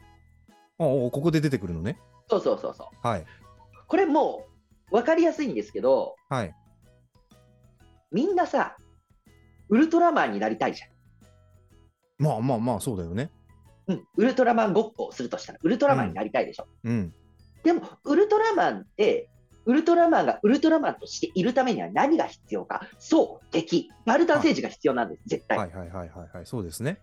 [0.79, 1.99] おおここで出てくるのね。
[2.29, 3.07] そうそうそうそう。
[3.07, 3.27] はい
[3.89, 4.45] これも
[4.91, 6.55] う分かりやすいんですけど、はい。
[8.13, 8.77] みんなさ、
[9.69, 10.83] ウルトラマンになりたいじ
[12.19, 13.31] まあまあまあそうだよね。
[13.89, 13.95] ゃん。
[13.97, 16.67] うん、ウルトラマンごっこをするとしたら、ウルトラマンになりたいでしょ。
[16.85, 17.15] うん。
[17.65, 19.31] でも、ウルトラマンって、
[19.65, 22.89] ウルトラマンがウルトラマンとしているためには何が必要か。
[22.99, 23.91] そう、敵。
[24.07, 25.59] バルタン星人が必要なんです、絶対。
[25.59, 26.47] はいはいはいはいはい。
[26.47, 27.01] そうですね。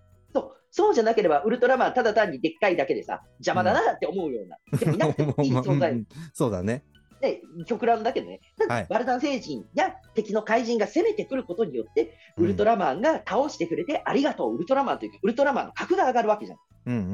[0.76, 4.58] そうじゃなければ、ウルトラマンただ単にでっかいだけでさ、邪魔だなって思うような。
[4.78, 6.84] でもいなくてもいい存在うん そうだね。
[7.22, 16.58] で、極論だけどね、はいバルタン星人や敵の怪人が攻めてくることによって、ウルトラマンが倒してくれて、ありがとう、ウルトラマンというか、ウルトラマンの格が上がるわけじゃん。
[16.88, 17.10] うんうんうん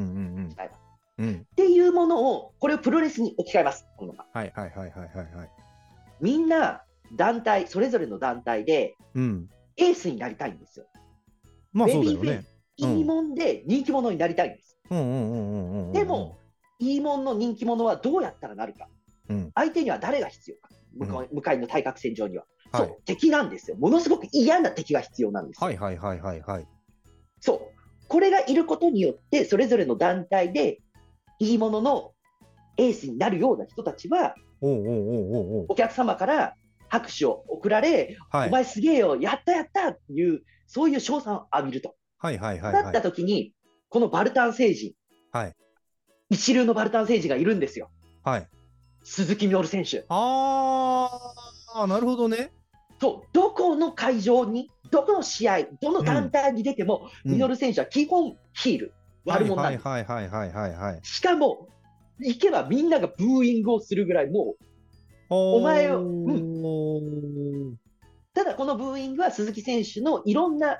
[1.19, 1.27] うん。
[1.27, 1.47] うん。
[1.51, 3.85] っていうものを、これをプロレスに置き換えます。
[3.95, 5.49] このままはいはいはいはいはいはい。
[6.19, 6.83] みんな
[7.15, 9.49] 団体、それぞれの団体でうん。
[9.77, 10.85] エースになりたいんですよ。
[11.73, 12.43] まあそうだよね。
[12.85, 14.77] スいいもんで人気者になりたいんです。
[14.89, 16.37] でも、
[16.79, 18.87] いいもんの人気者はどうやったらなるか。
[19.29, 20.69] うん相手には誰が必要か。
[21.31, 22.45] 向かいの対角線上には。
[22.71, 23.77] はいそう、敵なんですよ。
[23.77, 25.67] ものすごく嫌な敵が必要なんですよ。
[25.67, 26.67] はいはいはいはいはい。
[27.39, 27.81] そう。
[28.07, 30.81] これがいることによって、それぞれの団体で、
[31.39, 32.13] いいものの
[32.77, 36.55] エースになるような人たちは、お客様から
[36.87, 41.95] 拍手を送られ、はいお前すげえよ、やったやったっていう、そういう称賛を浴びると。
[42.21, 43.01] はいはいはいなったはい。
[43.01, 43.53] 時に、
[43.89, 44.93] このバルタン星人、
[45.31, 45.55] はい
[46.29, 47.89] 一流のバルタン星人がいるんですよ。
[48.23, 48.47] はい。
[49.03, 50.05] 鈴木みのる選手。
[50.07, 52.53] あー、なるほどね。
[53.01, 58.93] そう、どこの会場に、どこの試合、どの団体に出ても、うんミノル選手は基本ヒール、
[59.25, 59.87] 悪者なんです。
[59.87, 60.99] はいはいはいはいはいはい。
[61.03, 61.67] しかも、
[62.19, 64.63] 行けばみんながブーイングをするぐらい、もう、
[65.29, 67.77] お前をうん。
[68.33, 70.77] ただこのブーイングは鈴木選手のいろんな、ね、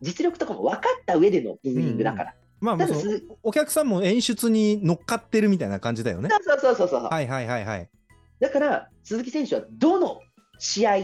[0.00, 2.34] 実力とかも分かった上でのブーイングだから。
[2.60, 2.78] まあ、
[3.44, 6.28] お客さんも演出に乗っかってるみたいな感じだよね。
[6.28, 7.88] そうそうそうそうはいはいはいはい。
[8.40, 10.20] だから、鈴木選手はどの
[10.58, 10.98] 試合、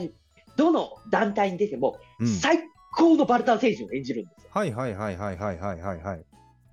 [0.56, 1.98] どの団体に出ても、
[2.40, 2.58] 最
[2.96, 4.50] 高のバルタン選手を演じるんですよ。
[4.52, 6.24] はいはいはいはいはいはいはい、はい。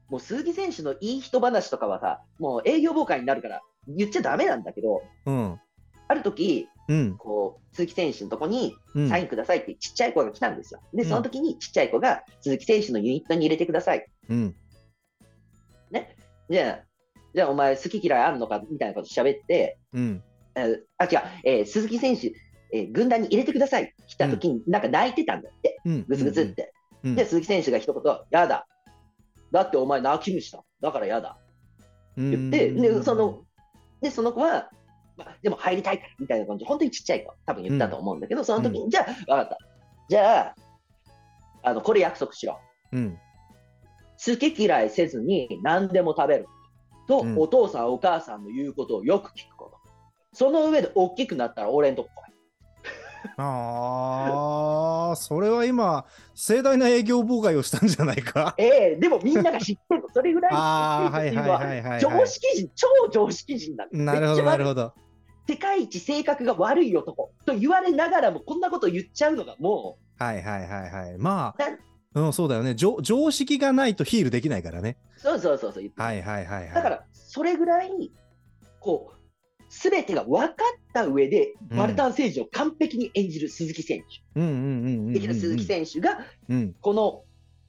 [0.09, 5.59] もう鈴木選手のいい人話とかはさ、もう営業妨害になるから言っちゃだめなんだけど、うん、
[6.07, 7.17] ある時うん。
[7.17, 9.09] こう鈴木選手のとこにうん。
[9.09, 10.81] サインくださいってちっちゃい子が来たんですよ。
[10.93, 14.05] で、うんその時にちっちゃい子が鈴木選手のユニットに入れてください。
[14.29, 14.55] うん。
[16.49, 16.85] じゃあ、
[17.33, 20.23] じゃあお前好き嫌いあるのかみたいなこと喋って、うん。
[20.55, 22.33] えーあ、違う、えー鈴木選手、
[22.73, 23.93] えー軍団に入れてください。
[24.07, 26.05] 来た時になんか泣いてたんだって、うん。
[26.07, 26.73] ぐずぐずって。
[27.03, 27.15] うん。
[27.15, 28.67] で、鈴木選手が一言、やだ。
[29.51, 30.61] だってお前泣き虫だ。
[30.81, 31.37] だからやだ。
[32.17, 33.43] 言って、で、その、
[34.01, 34.69] で、その子は、
[35.17, 39.57] まあ、でも入りたいみたいな感じで、本当にちっちゃい子、多分言ったと思うんだけど、その時に、じゃあ、分かった。
[40.09, 40.55] じゃあ、
[41.63, 42.59] あの、これ約束しろ。
[42.91, 43.17] うん。
[44.23, 46.45] 好き嫌いせずに何でも食べる。
[47.07, 49.77] と、うんお父さん、お母さんの言うことをよく聞くこと。
[50.33, 52.30] その上で大きくなったら俺んとこ来い。
[53.37, 58.55] ああ、それは今、盛大な営業妨害をしたんじゃないか。
[58.57, 60.07] ええでもみんなが知ってるの。
[60.13, 64.03] それぐらいああ、はい知っははいはいはい、常識人、超常識人なんです。
[64.03, 64.93] なるほど、なるほど。
[65.47, 71.17] 世界一性格が悪い男と言われながらも、こんなこと言っちゃうのがもはいはいはいはい。
[71.17, 72.75] まなあ、うん、そうだよね。
[72.75, 74.97] 常常識がないとヒールできないからね。
[75.17, 76.73] う、そうそうそうそう言って、はいはいはいはい。
[76.73, 78.11] だから、それぐらい、
[78.79, 79.20] こう、
[79.71, 80.55] すべてが分かっ
[80.93, 83.99] た上で、うんバルタン星人を完璧に演じる鈴木選
[84.35, 84.39] 手。
[84.39, 85.13] うんうんうんうんうんうん。
[85.13, 86.73] できる鈴木選手が、うん。
[86.81, 87.23] この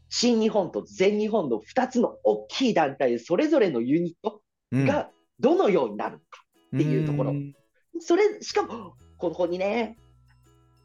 [0.08, 4.84] 新日本と全日本の2つの大きい団体で、それぞれのユニットうん。
[4.84, 6.44] がどのようになるのか。
[6.74, 7.52] っていうところん
[8.00, 9.96] それ、しかも、ここにね、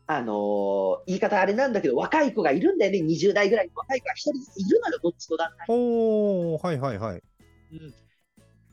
[0.06, 5.66] あのー言い方あれなんだけど、若い子がいるんだよね、20代ぐらいの若い子が一人ずついるのよ、どっちの団体。
[5.70, 7.24] おおはいはいはい。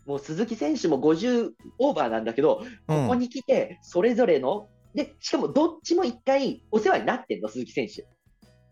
[0.06, 2.96] もう鈴木選手も50オーバーなんだけど、うん。
[3.04, 8.06] ここに来て、それぞれの、で、しかもどっちも一回お世話になってんの、鈴木選手。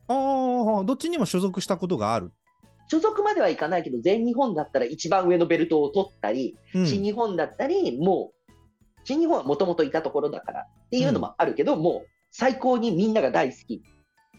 [0.08, 2.32] ああ、どっちにも所属したことがある。
[2.88, 6.86] 所属まではいかないけど、全日本だったら一番上のベルトを取ったり、うん。
[6.86, 8.52] 新日本だったり、もう、
[9.04, 13.82] 新日本はもともといたところだからっていうのもあるけど、もう最高にみんなが大好き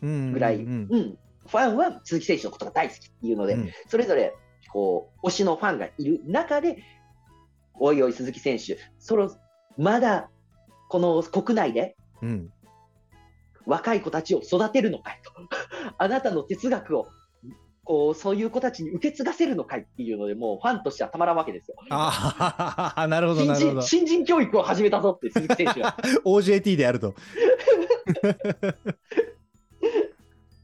[0.01, 0.87] ぐらい、ううんん。
[0.89, 1.17] うん。
[1.47, 3.69] ファンは鈴木選手のことが大好きっていうので、うん。
[3.87, 4.33] それぞれ
[4.73, 6.83] こう推しのファンがいる中で、
[7.75, 9.31] おいおい、鈴木選手、その
[9.77, 10.29] まだ
[10.89, 12.51] この国内でうん
[13.65, 15.31] 若い子たちを育てるのかいと、
[15.97, 17.07] あなたの哲学を
[17.85, 21.75] こうそういう子たちに受け継がせるのかいっていうので、もうファンとしてはたまらんわけですよ。
[21.89, 23.87] ああ、なるほど新なるほど人。
[23.87, 25.97] 新人教育を始めたぞって、鈴木選手が。
[26.25, 27.13] OJT であると。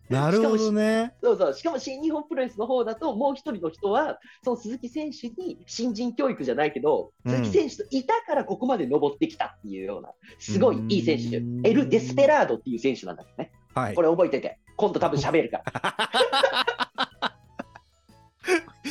[0.09, 1.13] なるほどね。
[1.21, 14.01] そうそう、しかも新日本プロレスの方だと、もう一人の人は、その鈴木選手に新人教育じゃないけど、うん鈴木選手といたからここまで登ってきたっていうような、すごいいい選手うん、エル・デスペラードっていう選手なんだけどね、はいこ。
[14.01, 16.09] れ覚えてて、今度多分喋るから。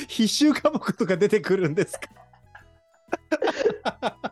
[0.09, 2.09] 必修科目とか出てくるんですか？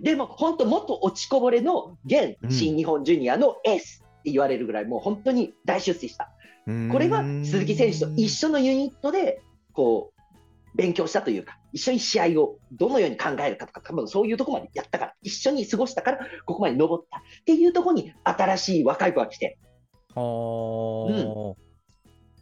[0.00, 6.30] でも、本当、もっと落ちこぼれの現うん新日本ジュニアのエースって言われるぐらい、もう本当に大出世した。
[6.90, 9.40] これは鈴木選手と一緒のユニットで、
[9.72, 19.58] こう、勉強したというか、一緒に試合をどのように考えるかとか、多分そういうところまでやったから、一緒に過ごしたから、ここまで登ったっていうところに、新しい若い子が来て、
[20.16, 21.54] あー。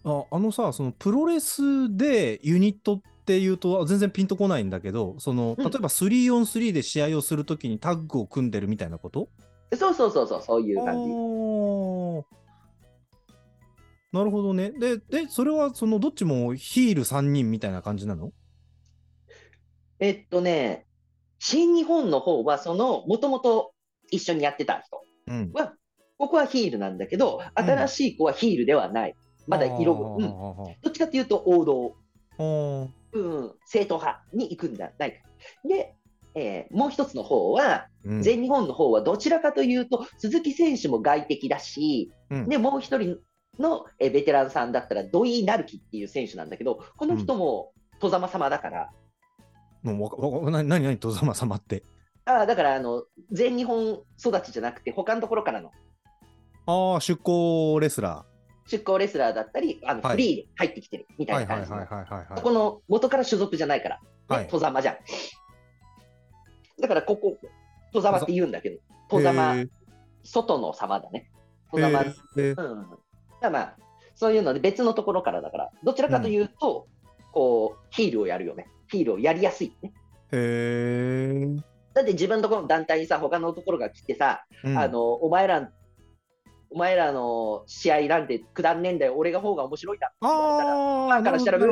[0.07, 5.65] ああのさそのプロレスでユニットっっていうと全然ピンとこないんだけど、その、うん。
[5.65, 9.31] 例えば 3on3 で試合をするときにタッグを組んでるみたいなこと？
[9.77, 11.11] そうそうそうそう、そういう感じ。
[14.13, 14.71] なるほどね。
[14.71, 18.33] で、で、それはそのどっちもヒール3人みたいな感じなの？
[19.99, 20.87] えっとね、
[21.39, 23.73] 新日本の方は、その、もともと
[24.11, 25.51] 一緒にやってた人うん。
[25.53, 25.75] は、
[26.17, 29.17] ここはヒールなんだけど、新しい子はヒールではない。
[29.47, 30.31] まだ色が、うん、うん。
[30.83, 31.97] どっちかっていうと王道、
[32.39, 35.17] うん、正統派に行くんじゃないか。
[35.69, 35.97] で、
[36.35, 43.19] えーもう一つの方は、うん全日本の方はどちらかというと、鈴木選手も外敵だし、うんで、もう一人
[43.59, 48.91] のえーベテランさんだったら、土井成樹っていう選手なんだけど、この人も戸様様だから、
[49.83, 51.83] もうわな何何戸様様って？
[52.27, 55.71] ああだからあの全日本育ちじゃなくて、他のところからの
[56.67, 58.25] ああ、出向レスラ
[58.67, 61.29] 出向レスラーだったり、あのはいフリーで入ってきてるみー。
[61.29, 62.41] たはいな感じはい。
[62.41, 64.97] この元から所属じゃないから、ねはい戸様じゃん。
[66.81, 67.39] だからここ、
[67.93, 69.55] 戸様って言うんだけど、戸様
[70.25, 71.31] 外の様だね。
[71.73, 72.53] 戸様、うん。
[72.53, 72.65] だか
[73.41, 73.77] らまあ、
[74.15, 76.87] そういうので別のところからだから、どちらかというと、
[77.33, 78.67] こう、ヒールをやるよね。
[78.89, 79.93] ヒールをやりやすい、ね。
[80.33, 81.63] へー
[81.95, 85.71] だって自分のところの団体にさ、他のところが来てさ、うんあの、お前ら、
[86.71, 91.67] お前らの試合なんてくだんねえんだよ、俺が方が面白いんだって言われたら、フああ、ァンからしたら、は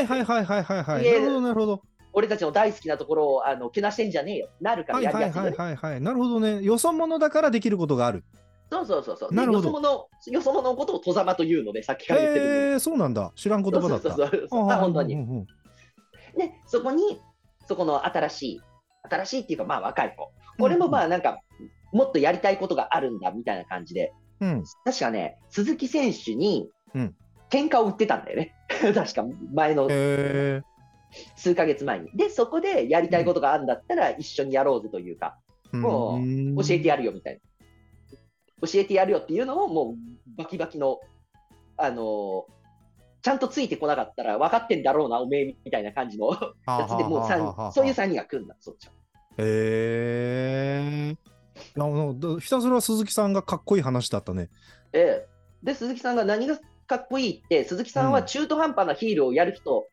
[0.00, 1.04] いはいはいはいはいはい。
[1.04, 1.82] なるほどなるほど。
[2.12, 5.56] 俺たちの大好きなところをあのけなしてんじゃねえよ、なるからはいはいはいやりやすいよね。
[5.56, 6.00] はいはい。
[6.00, 6.62] なるほどね。
[6.62, 8.24] よそ者だからできることがある。
[8.70, 9.30] そうそうそうそう。
[9.30, 13.32] でなるほどよそ者、よそ者のことを戸様というので、さっきから言ってるえ、そうなんだ。
[13.34, 14.14] 知らん言葉だった。
[14.14, 15.14] そうそうそう本当に。
[15.14, 15.46] うんうんうん
[16.36, 17.20] で、そこに、
[17.66, 18.60] そこの新しい、
[19.10, 20.30] 新しいっていうか、まあ若い子。
[20.58, 21.40] これもまあなんか、
[21.92, 24.64] もっとやりたいことがあるんだみたいな感じで、うん。
[24.84, 27.14] 確かね、鈴木選手にうん、
[27.50, 28.54] 喧嘩を売ってたんだよね。
[28.68, 30.62] 確か前のへえ。
[31.36, 32.10] 数ヶ月前に。
[32.14, 35.38] で、そこでやりたいことがあるんだったら一緒にやろうぜというか、
[35.72, 38.68] もううん教えてやるよみたいな。
[38.68, 40.98] 教えてやるよっていうのをもうバキバキの、
[41.76, 42.58] あのー
[43.20, 46.30] ちゃんとついてこなかったら分かってんだろうな、おめえみたいな感じの
[46.66, 48.92] やつでもう三そういう3人が組んだ、そっちは。
[49.38, 51.16] へえ。
[51.76, 54.48] あのひたすら鈴木さんがかっこいい話だったね。
[54.92, 55.28] ええ
[55.62, 59.88] で、鈴木さんが何がかっこいいって、鈴木さんは中途半端なヒールをやる人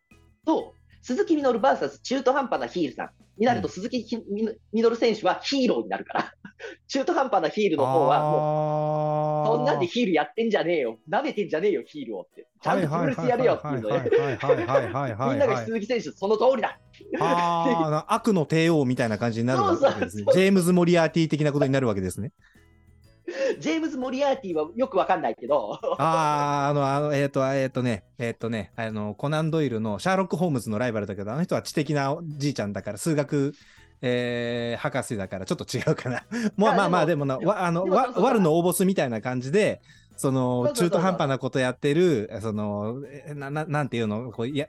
[0.46, 0.74] と、
[1.06, 6.34] 鈴木みのる VS 中途半端なヒールさんになると、うん鈴木ひみみのる選手はヒーローになるから、
[6.88, 12.48] 中途半端なヒールの方はもう、もそんなんでヒールやってんじゃねえよ、舐めてんじゃねえよ、ヒールをって。
[12.60, 15.66] ちゃんとプロレスやるよっていうので、みんながはい。
[15.66, 16.80] 鈴木選手、その通りだ。
[18.12, 22.32] 悪の帝王みたいな感じになるわけですねジェームズ・モリアーティ的なことになるわけですね。
[23.60, 33.54] ジェームズ・モリアーティはよくわかんないけど、ああ、あの、あの、えっ、と、えっ、とね、えっ、とね、あの、コナン・ドイルのシャーロック・ホームズのライバルだけど、あの人は知的なじいちゃんだから、数学、
[34.02, 36.24] えー博士だからちょっと違うかな。
[36.58, 39.82] まああまあまあ、ででもな、わあの、わワルの大ボスみたいな感じで、
[40.18, 44.68] その、中途半端なことやってる、その、えな、ななんていうの、こう、いや、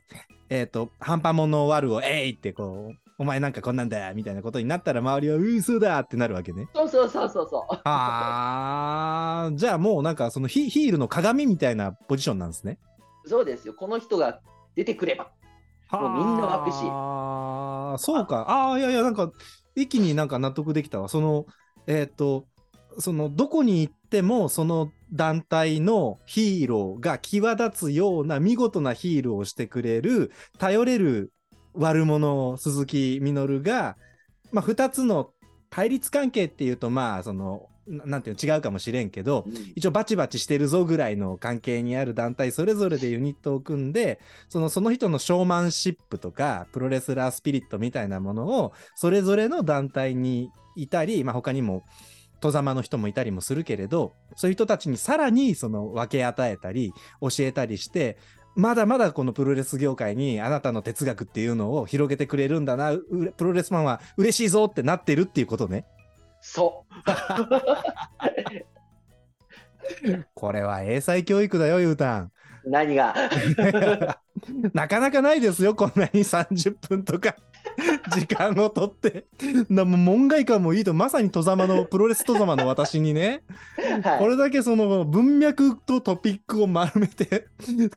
[0.49, 6.69] えっ、と、半端者のワルを、えいってこう、お前なんかこんなんだよみたいなことになったら、周りは、嘘だってなるわけね。
[6.75, 7.81] そうそうそうそうそう。
[7.85, 12.79] あー、じゃあもうなんかそのヒヒールの鏡みたいなポジションなんですね。
[13.25, 14.41] そうですよ、この人が
[14.75, 15.31] 出てくれば。
[15.93, 18.41] もうみんな湧くしああ、そうか。
[18.49, 19.31] ああ、いやいや、なんか、
[19.75, 21.09] 一気になんか納得できたわ。
[21.09, 21.47] その、
[21.87, 22.47] えっ、と、
[22.99, 31.33] その、どこに行っても、その団体のヒーローが際立つような見事なヒールをしてくれる、頼れる
[31.77, 33.97] 悪者、鈴木みのるが、
[34.53, 35.31] まあ、二つの
[35.71, 51.85] 対立関係っていうと、まあ、その、ななんていうの違うかもしれんけど、一応バチバチしてるぞぐらいの関係にある団体それぞれでユニットを組んでそのその人のショーマンシップとかプロレスラースピリットみたいなものをそれぞれの団体にいたり、まあ、他にも
[52.41, 58.19] 戸様の人もいたりもするけれどそういう人たちにさらにその分け与えたり教えたりして
[58.57, 63.03] まだまだこのプロレス業界にあなたの哲学っていうのを広げてくれるんだなう
[63.37, 65.85] プロレスファンは嬉しいぞってなってるっていうことね。
[66.41, 66.95] そう。
[70.35, 72.33] これは英才教育だよ、ゆうたん。
[72.65, 73.15] 何が？
[74.73, 77.37] なかなかないですよ、こんなに30分とか
[78.15, 79.27] 時間を取って。
[79.69, 83.43] なもう門外観もいいと、まさに戸様の、プロレス戸様の私にね、
[84.03, 87.47] はいこれだけその文脈とトピックを丸めて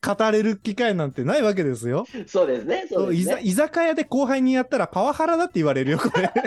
[0.01, 2.05] 語れる機会なんてないわけですよ。
[2.27, 2.85] そうですね。
[2.89, 3.31] そうですね。
[3.33, 6.31] いざ居酒屋で後輩にやったらパワハラだって言われるよ、これ。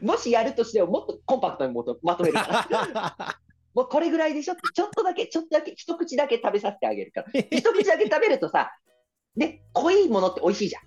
[0.00, 3.38] もしやるとしても、もっとコンパクトにまとめるから。
[3.74, 7.26] もうこれぐらいでしょちょっとだけ、ちょっとだけ、一口だけ食べさせてあげるから。
[7.50, 8.72] 一口だけ食べるとさ、
[9.36, 10.82] ね、濃いものって美味しいじゃん。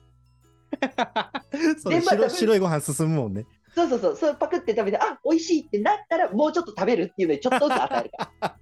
[1.80, 3.45] そう白白いご飯進むもんね。
[3.76, 8.56] そうそうそう、そうパクって食べて、あ美味しいってなったら、もうちょっと食べるっていうので、ちょっとずつ与えるから。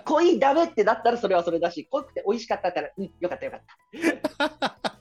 [0.04, 3.62] 濃いダメってなったら、それはそれだし、濃くて美味しかったら、うん、よかったよかっ
[4.38, 4.94] た。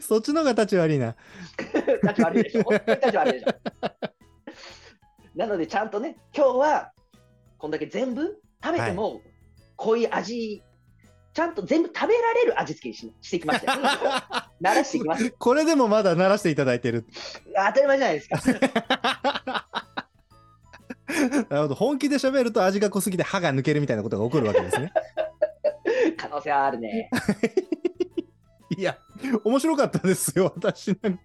[0.00, 1.16] そっちの方が立ち悪いな。
[2.02, 2.60] 立ち悪いでしょ。
[2.70, 3.54] 立ち悪いでしょ。
[5.34, 6.92] なので、ちゃんとね、今日は、
[7.58, 9.20] こんだけ全部食べても、
[9.76, 10.62] 濃い味、
[11.34, 13.80] ちゃんと全部食べられる味付けにししてきましたよ。
[14.62, 15.30] 慣らしていきます。
[15.32, 17.04] これでもまだ鳴らしていただいてる。
[17.56, 19.66] 当たり前じゃないですか。
[21.50, 21.74] なるほど。
[21.74, 24.92] 本気で喋ると味が濃すぎて歯が抜けるみたいなことが起こるわけですね。
[26.16, 27.10] 可能性はあるね。
[28.78, 28.96] いや、
[29.44, 31.22] 面白かったですよ、私なんか。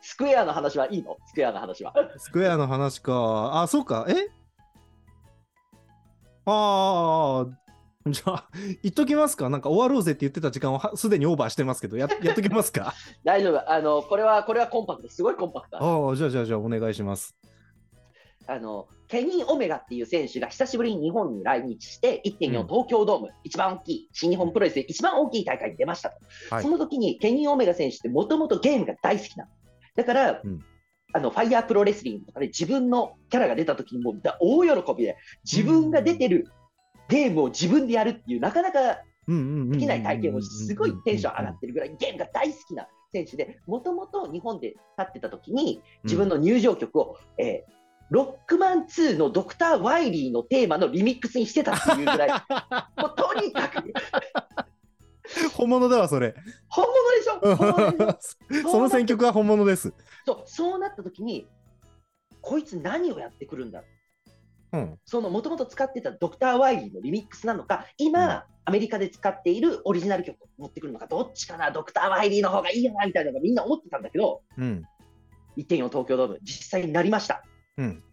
[0.00, 1.16] スクエアの話はいいの？
[1.26, 1.94] スクエアの話は。
[2.18, 3.62] スクエアの話か。
[3.62, 4.06] あ、そうか。
[4.08, 4.14] え？
[6.44, 7.61] ああ、
[8.10, 8.48] じゃあ、
[8.82, 9.48] 言っときますか？
[9.48, 12.94] なんか終わろうぜって言ってた時間をはすでにオーバーしてますけど、ややっときますか？
[13.24, 13.70] 大丈夫。
[13.70, 15.08] あの、これは、これはコンパクト。
[15.08, 15.76] すごいコンパクト。
[16.08, 17.36] ああ、じゃあじゃあじゃあお願いします。
[18.48, 26.16] あの、ケニー・オメガっていう選手が久しぶりに日本に来日して、1.4うん東京ドーム、一番大きい、新日本プロレスで一番大きい大会に出ましたと。
[26.50, 29.50] はいその時にケニー・オメガ選手ってもともとゲームが大好きなの。
[29.94, 30.64] だから、うん
[31.14, 36.48] あのファイヤープロレスリングとかで自分のキャラが出た時にもうだ大喜びで、自分が出てる
[37.12, 38.78] ゲームを自分でやるっていう、なかなか。
[39.28, 47.72] できない体験をして、すごいテンション上がってるぐらいゲームが大好きな選手で、もともと日本で立ってた時に、自分の入場曲を、えー
[48.10, 52.28] ロックマン2のドクター・ワイリーのテーマのリミックスにしてたっていうぐらい、
[53.00, 53.90] もうとにかく。
[55.54, 56.34] 本物だわ、それ。
[56.68, 57.56] 本物でしょ？
[57.56, 58.68] 本物でしょ？
[58.70, 59.94] その選曲は本物です。
[60.26, 61.48] そうそうなった時に、
[62.42, 63.82] こいつ何をやってくるんだ？
[64.72, 64.98] うん。
[65.04, 74.84] そのもともと使ってたドクター・ワイリーのリミックスなのか、今、うんアメリカで使っているオリジナル曲を持ってくるのか、どっちかな、ドクター・ワイリーの方がいいよなみたいなのがみんな思ってたんだけど、うん。
[75.56, 77.42] 1.4東京ドーム、実際になりました。
[77.76, 78.04] うん。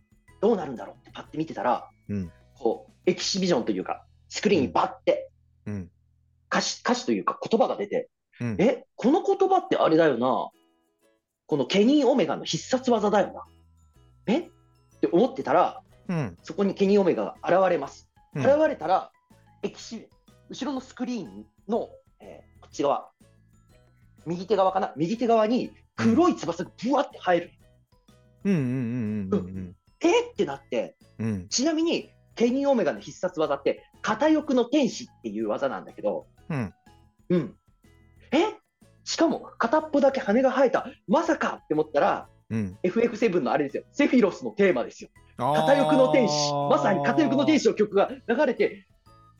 [0.42, 2.32] どうなるんだろうってパッて見てたら、うん。
[2.56, 5.30] こう、エキシビジョンというか、スクリーンにバッて
[5.68, 5.92] うん。
[6.52, 8.10] 歌詞歌詞というか言葉が出て、
[8.42, 8.56] うん。
[8.58, 10.50] え、この言葉ってあれだよな。
[11.46, 13.44] このケニー・オメガの必殺技だよな。
[14.26, 14.40] え？
[14.40, 14.50] っ
[15.00, 16.38] て思ってたら、うん。
[16.44, 18.10] そこにケニー・オメガが現れます。
[18.36, 19.12] うん現れたら、
[19.64, 20.08] エキシ
[20.50, 21.90] 後ろのスクリーンの、
[22.20, 23.10] えーこっち側、
[24.26, 24.94] 右手側かな？
[24.96, 27.52] 右手側に黒い翼がブワって入る。
[28.44, 30.30] うんうんうんうんうんえ？
[30.30, 31.28] ってなって、うん。
[31.28, 31.48] うん。
[31.50, 36.74] ちなみに、ケニー・オメガの必殺技って、片翼の天使っていう技なんだけど、うん。
[37.30, 37.56] うん。
[38.32, 38.38] え？
[39.04, 40.88] しかも、片っぽだけ羽が生えた。
[41.08, 42.78] まさかって思ったら、うん。
[42.84, 43.84] FF7 のあれですよ。
[43.92, 45.10] セフィロスのテーマですよ。
[45.40, 46.54] 片翼の天使。
[46.70, 47.64] まさに片翼の天使。
[47.64, 48.86] 使の曲が流れて、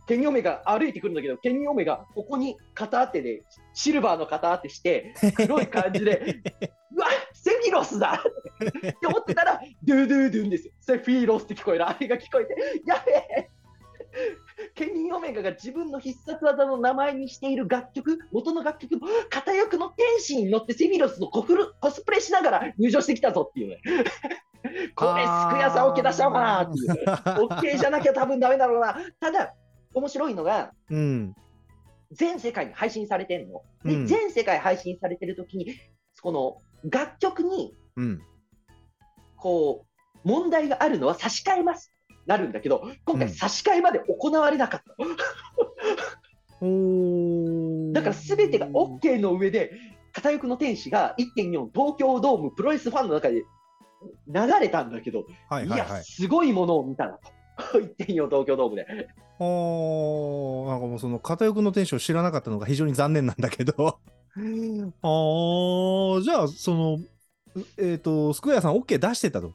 [0.08, 3.44] ケニー・オメガ歩いてくるんだけど、ケニー・オメガ、ここに片当てで、
[3.74, 6.42] シルバーの片当てして、黒い感じで、
[6.96, 8.20] うわセフィロスだ
[8.66, 10.74] って思ってたら、ドゥドゥドゥンですよ。
[10.80, 11.88] セフィロスって聞こえる。
[11.88, 13.50] あれが聞こえて、やべえ
[14.76, 23.82] ケニー・オメガが自分の必殺技の名前にしている楽曲、元の楽曲の片翼の天使に乗ってセフィロスのコフルコスプレしながら入場してきたぞっていうね。
[24.96, 27.06] これ、スクエアさん OK 出したのかなっていう。
[27.48, 28.98] OK じゃなきゃ多分ダメだろうな。
[29.20, 29.54] ただ、
[29.94, 31.36] 面白いのが、うん。
[32.12, 33.62] 全世界に配信されてるの。
[33.86, 35.76] うん全世界配信されてるときに、
[36.22, 36.58] この
[36.90, 38.22] 楽曲に、うん。
[39.38, 41.94] こう、問題があるのは差し替えます。
[42.30, 44.96] なるんだけど、今回うん差し替えまで行われなかった。
[46.62, 49.72] おーだから全てが OK の上で、
[50.14, 53.46] 片翼の天使が1.4東京ドームプロレスファンの中で
[54.28, 56.04] 流れたんだけど、いや、はいはいはい。
[56.04, 57.32] すごいものを見たなと。
[57.98, 58.86] 1.4東京ドームで。
[59.40, 63.74] おーなんかもうその片翼のテンション知らなかったのが非常に残念なんだけど。
[65.02, 67.00] あーじゃあ、その、
[67.80, 69.54] えっ、と、スクエアさん OK 出してたと。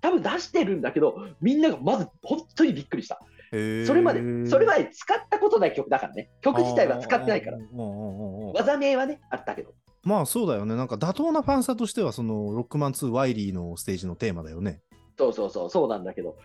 [0.00, 3.20] 多分出してるんだけど、みんながまず本当にびっくりした。
[3.50, 6.30] それまで、それまで使ったことない曲だからね。
[6.42, 9.72] 曲自体は使ってないから技名はね、あったけど。
[10.04, 10.76] まあそうだよね。
[10.76, 14.80] なんか妥当なファンサとしては、そのロックマン2ワイリーのステージのテーマだよね。
[15.18, 16.36] そうそうそう、そうなんだけど。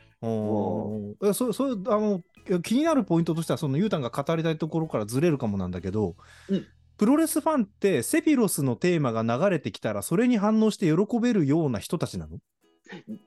[1.24, 2.22] えそそれあの
[2.62, 6.16] 気になるポイントとしては、そのユータンが語りたいところからずれるかもなんだけど、
[6.50, 12.38] うんプロレスファンってセフィロスのテーマが流れてきたら、それに反応して喜べるような人たちなの？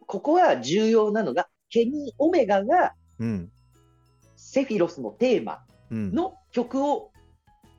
[0.07, 3.51] ここは重要なのが、ケニー・オメガがうん。
[4.37, 6.13] セフィロスのテーマうん。
[6.13, 7.13] の曲を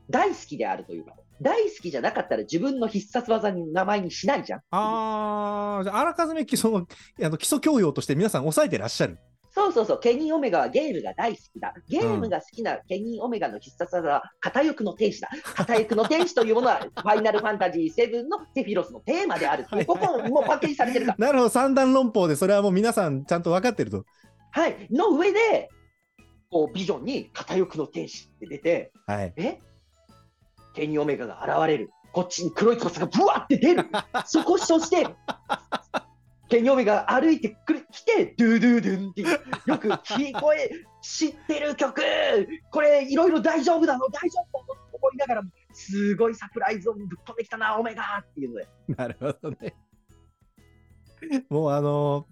[0.10, 4.60] 大好きであるというか、大好きじゃなかったら自分の必殺技に名前にしないじゃん。
[4.72, 6.88] ああ、じゃああらかじめきその
[7.24, 9.20] あの基礎教養として皆さん抑えてらっしゃる。
[9.58, 11.74] そうそうそう、ケニー・オメガはゲームが大好きだ。
[11.90, 15.30] ゲームが好きなケニー・オメガの必殺技は、片翼の天使だ。
[15.56, 21.18] 片翼の天使というものは、 ファイナルファンタジー7のセフィロスのテーマであるここもうパッケージされてるから。
[21.18, 24.06] なるほど、三段論法で、それはもう皆さんちゃんと分かってると。
[24.52, 24.88] はい。
[24.92, 25.70] の上で、
[26.52, 29.34] こう、ビジョンに片翼の天使って出て、はい。
[29.38, 29.60] え？
[30.76, 31.90] ケニー・オメガが現れる。
[32.12, 33.90] こっちに黒い翼がブワって出る。
[34.26, 35.08] そこ、そして、
[36.50, 39.28] ケニー・オメガが歩いてくる来て、ドゥドゥドゥンっていう、
[39.66, 40.70] よく聞こえ、
[41.02, 42.02] 知ってる曲
[42.72, 44.08] これ、いろいろ大丈夫なの？
[44.10, 48.68] 大丈夫なのと思いながらも、すごいサプライズをぶっ飛んできたな、オメガっていうので。
[48.96, 49.76] なるほどね。
[51.50, 52.28] もうあの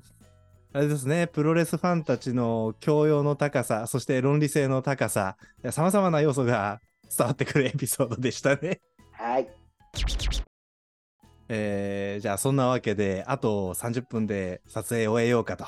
[0.74, 5.38] あれですね、プロレスファンたちの教養の高さ、そして論理性の高さ、
[5.72, 6.82] さまざまな要素が
[7.18, 8.82] 伝わってくるエピソードでしたね。
[9.14, 9.48] はい。
[11.50, 15.66] えーじゃあそんなわけで、あと30分で撮影を終えようかと。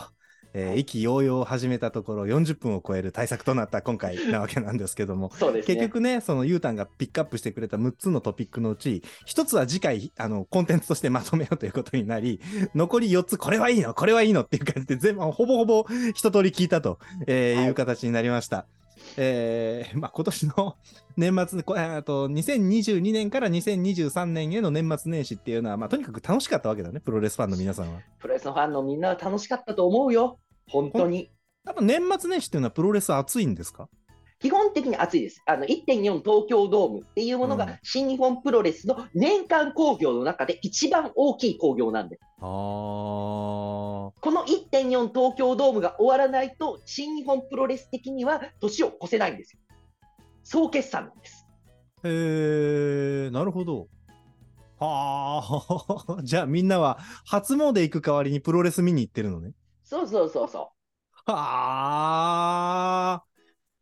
[0.54, 5.62] えー意気揚々始めたところ40分を超える対策となった今回 なわけなんですけども、ね。
[5.62, 12.40] 結局ね、そのゆうたんがピックアップしてくれた6つのトピックのうち、1つは次回、あの、コンテンツとしてまとめようということになり、
[12.74, 16.98] 残り4つ、これはいいのこれはいいのっていう感じで、全部、ほぼほぼ一通り聞いたと、
[17.28, 18.66] えーはいいう形になりました。
[19.20, 20.78] えーまあ、今年の
[21.18, 28.00] 年末、こあと2022年から2023年への年末年始っていうのは、まあ、とにかく楽しかったわけだね、プロレスファンの皆さんは。
[28.20, 30.40] プロレスのファンのみんなは楽しかったと思うよ。
[30.70, 31.32] 本当に。
[31.66, 33.90] 多分年末年始っていうのはプロレス熱いんですか？
[34.40, 35.42] 基本的に熱いです。
[35.46, 42.46] あの1.4東京ドームっていうものうんが新日本プロレスの年間興行の中で一番大きい興行なんで、あー。
[42.46, 49.60] この1.4東京ドームが終わらないと、新日本プロレス的には年を越せないんですよ。
[50.44, 51.48] 総決算なんです。
[52.04, 53.88] へえ、なるほど。
[54.80, 55.42] は
[56.08, 59.54] あ、 じゃあみんなは初詣行く代わりにプロレス見に行ってるのね。
[59.84, 60.72] そうそうそうそ
[61.26, 63.24] はあ。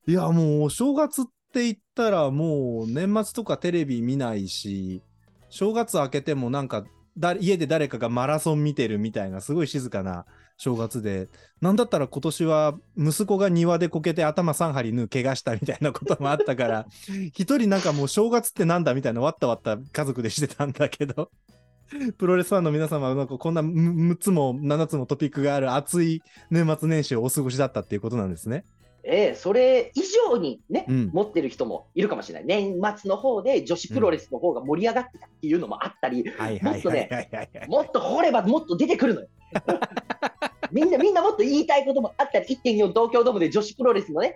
[0.08, 5.02] いや、もうお正月って言ったらもう年末とかテレビ見ないし、
[5.50, 6.86] 正月明けてもなんか
[7.18, 10.26] だ家で誰かがマラソン見てるみたいなすごい静かな
[10.58, 11.28] 正月で、
[11.62, 16.86] なんだったら今年は息子が庭でこけて頭3針縫う怪我したみたいなこともあったから、
[17.34, 21.30] 一人なんかもう正月ってなんだみたいなわったわった家族でしてたんだけど、
[22.18, 28.66] プロレスファンの皆様はなんかこんな6つも7つもトピックがある熱い年末年始をお過ごしだったっていうことなんですね。
[29.06, 29.08] う。
[29.08, 30.02] ええそれ以
[30.32, 32.46] 上にね、うん持ってる人もいるかもしれない。
[32.46, 37.30] 年末の方で女子プロレスの方が盛り上がってたっていうのもあったり、はいもっとね。
[37.68, 39.28] もっと掘ればもっと出てくるのよ。
[40.72, 44.36] みんな、みんなもっと言いたいこともあったり、1.4東京ドームで女子プロレスのね、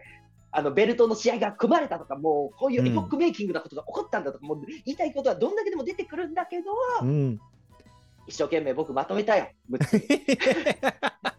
[0.51, 7.39] あのベルトの試合が組まれたとか、もうこういうエポックメイキングなことが起こったんだとか、もう言いたいことはどんだけでも出てくるんだけど、うん。
[8.27, 9.47] 一生懸命僕まとめたよ。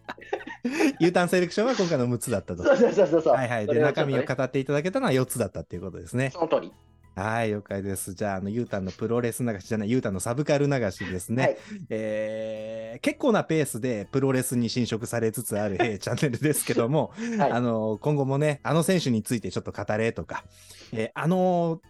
[1.01, 2.63] U ターンセレクションは今回の6つだったと。
[2.63, 3.35] そうそうそうそう。
[3.35, 3.67] はいはい。
[3.67, 6.31] で、中身を語っていただけたのは4つだったっていうことですね。
[6.33, 6.73] その通り。
[7.17, 8.15] はい、了解です。
[8.15, 11.43] じゃあ、あの、ゆうたんのプロレス流しじゃない、ゆうたんのサブカル流しですね。
[11.43, 11.57] はい
[11.91, 20.45] えー結構なペースでプロレスに侵食されつつある、 えーチャンネルですけども、はいあの、今後もね、あの選手についてちょっと語れとか、
[20.93, 21.81] えーあの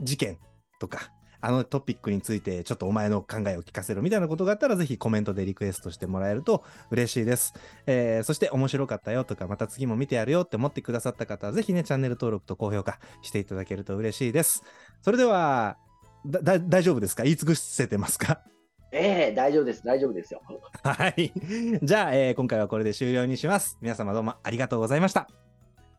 [0.00, 0.38] 事件
[0.78, 7.54] とか、あのトピックについてちょっとお前の考えを聞かせろみたいなことがあったら、ぜひコメントでリクエストしてもらえると嬉しいです。
[7.86, 14.62] えーそして面白かったよとか、また次も見てやるよって思ってくださった方は、ぜひね、チャンネル登録と高評価していただけると嬉しいです。
[15.02, 15.76] それでは、
[16.26, 17.22] だだ大丈夫ですか？
[17.22, 18.42] 言い尽くせてますか？
[18.92, 20.42] ええ大丈夫です、大丈夫ですよ。
[20.82, 21.32] はい。
[21.82, 23.78] じゃあ、えー今回はこれで終了にします。
[23.80, 25.28] 皆様どうもありがとうございました。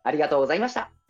[0.04, 1.01] ありがとうございました。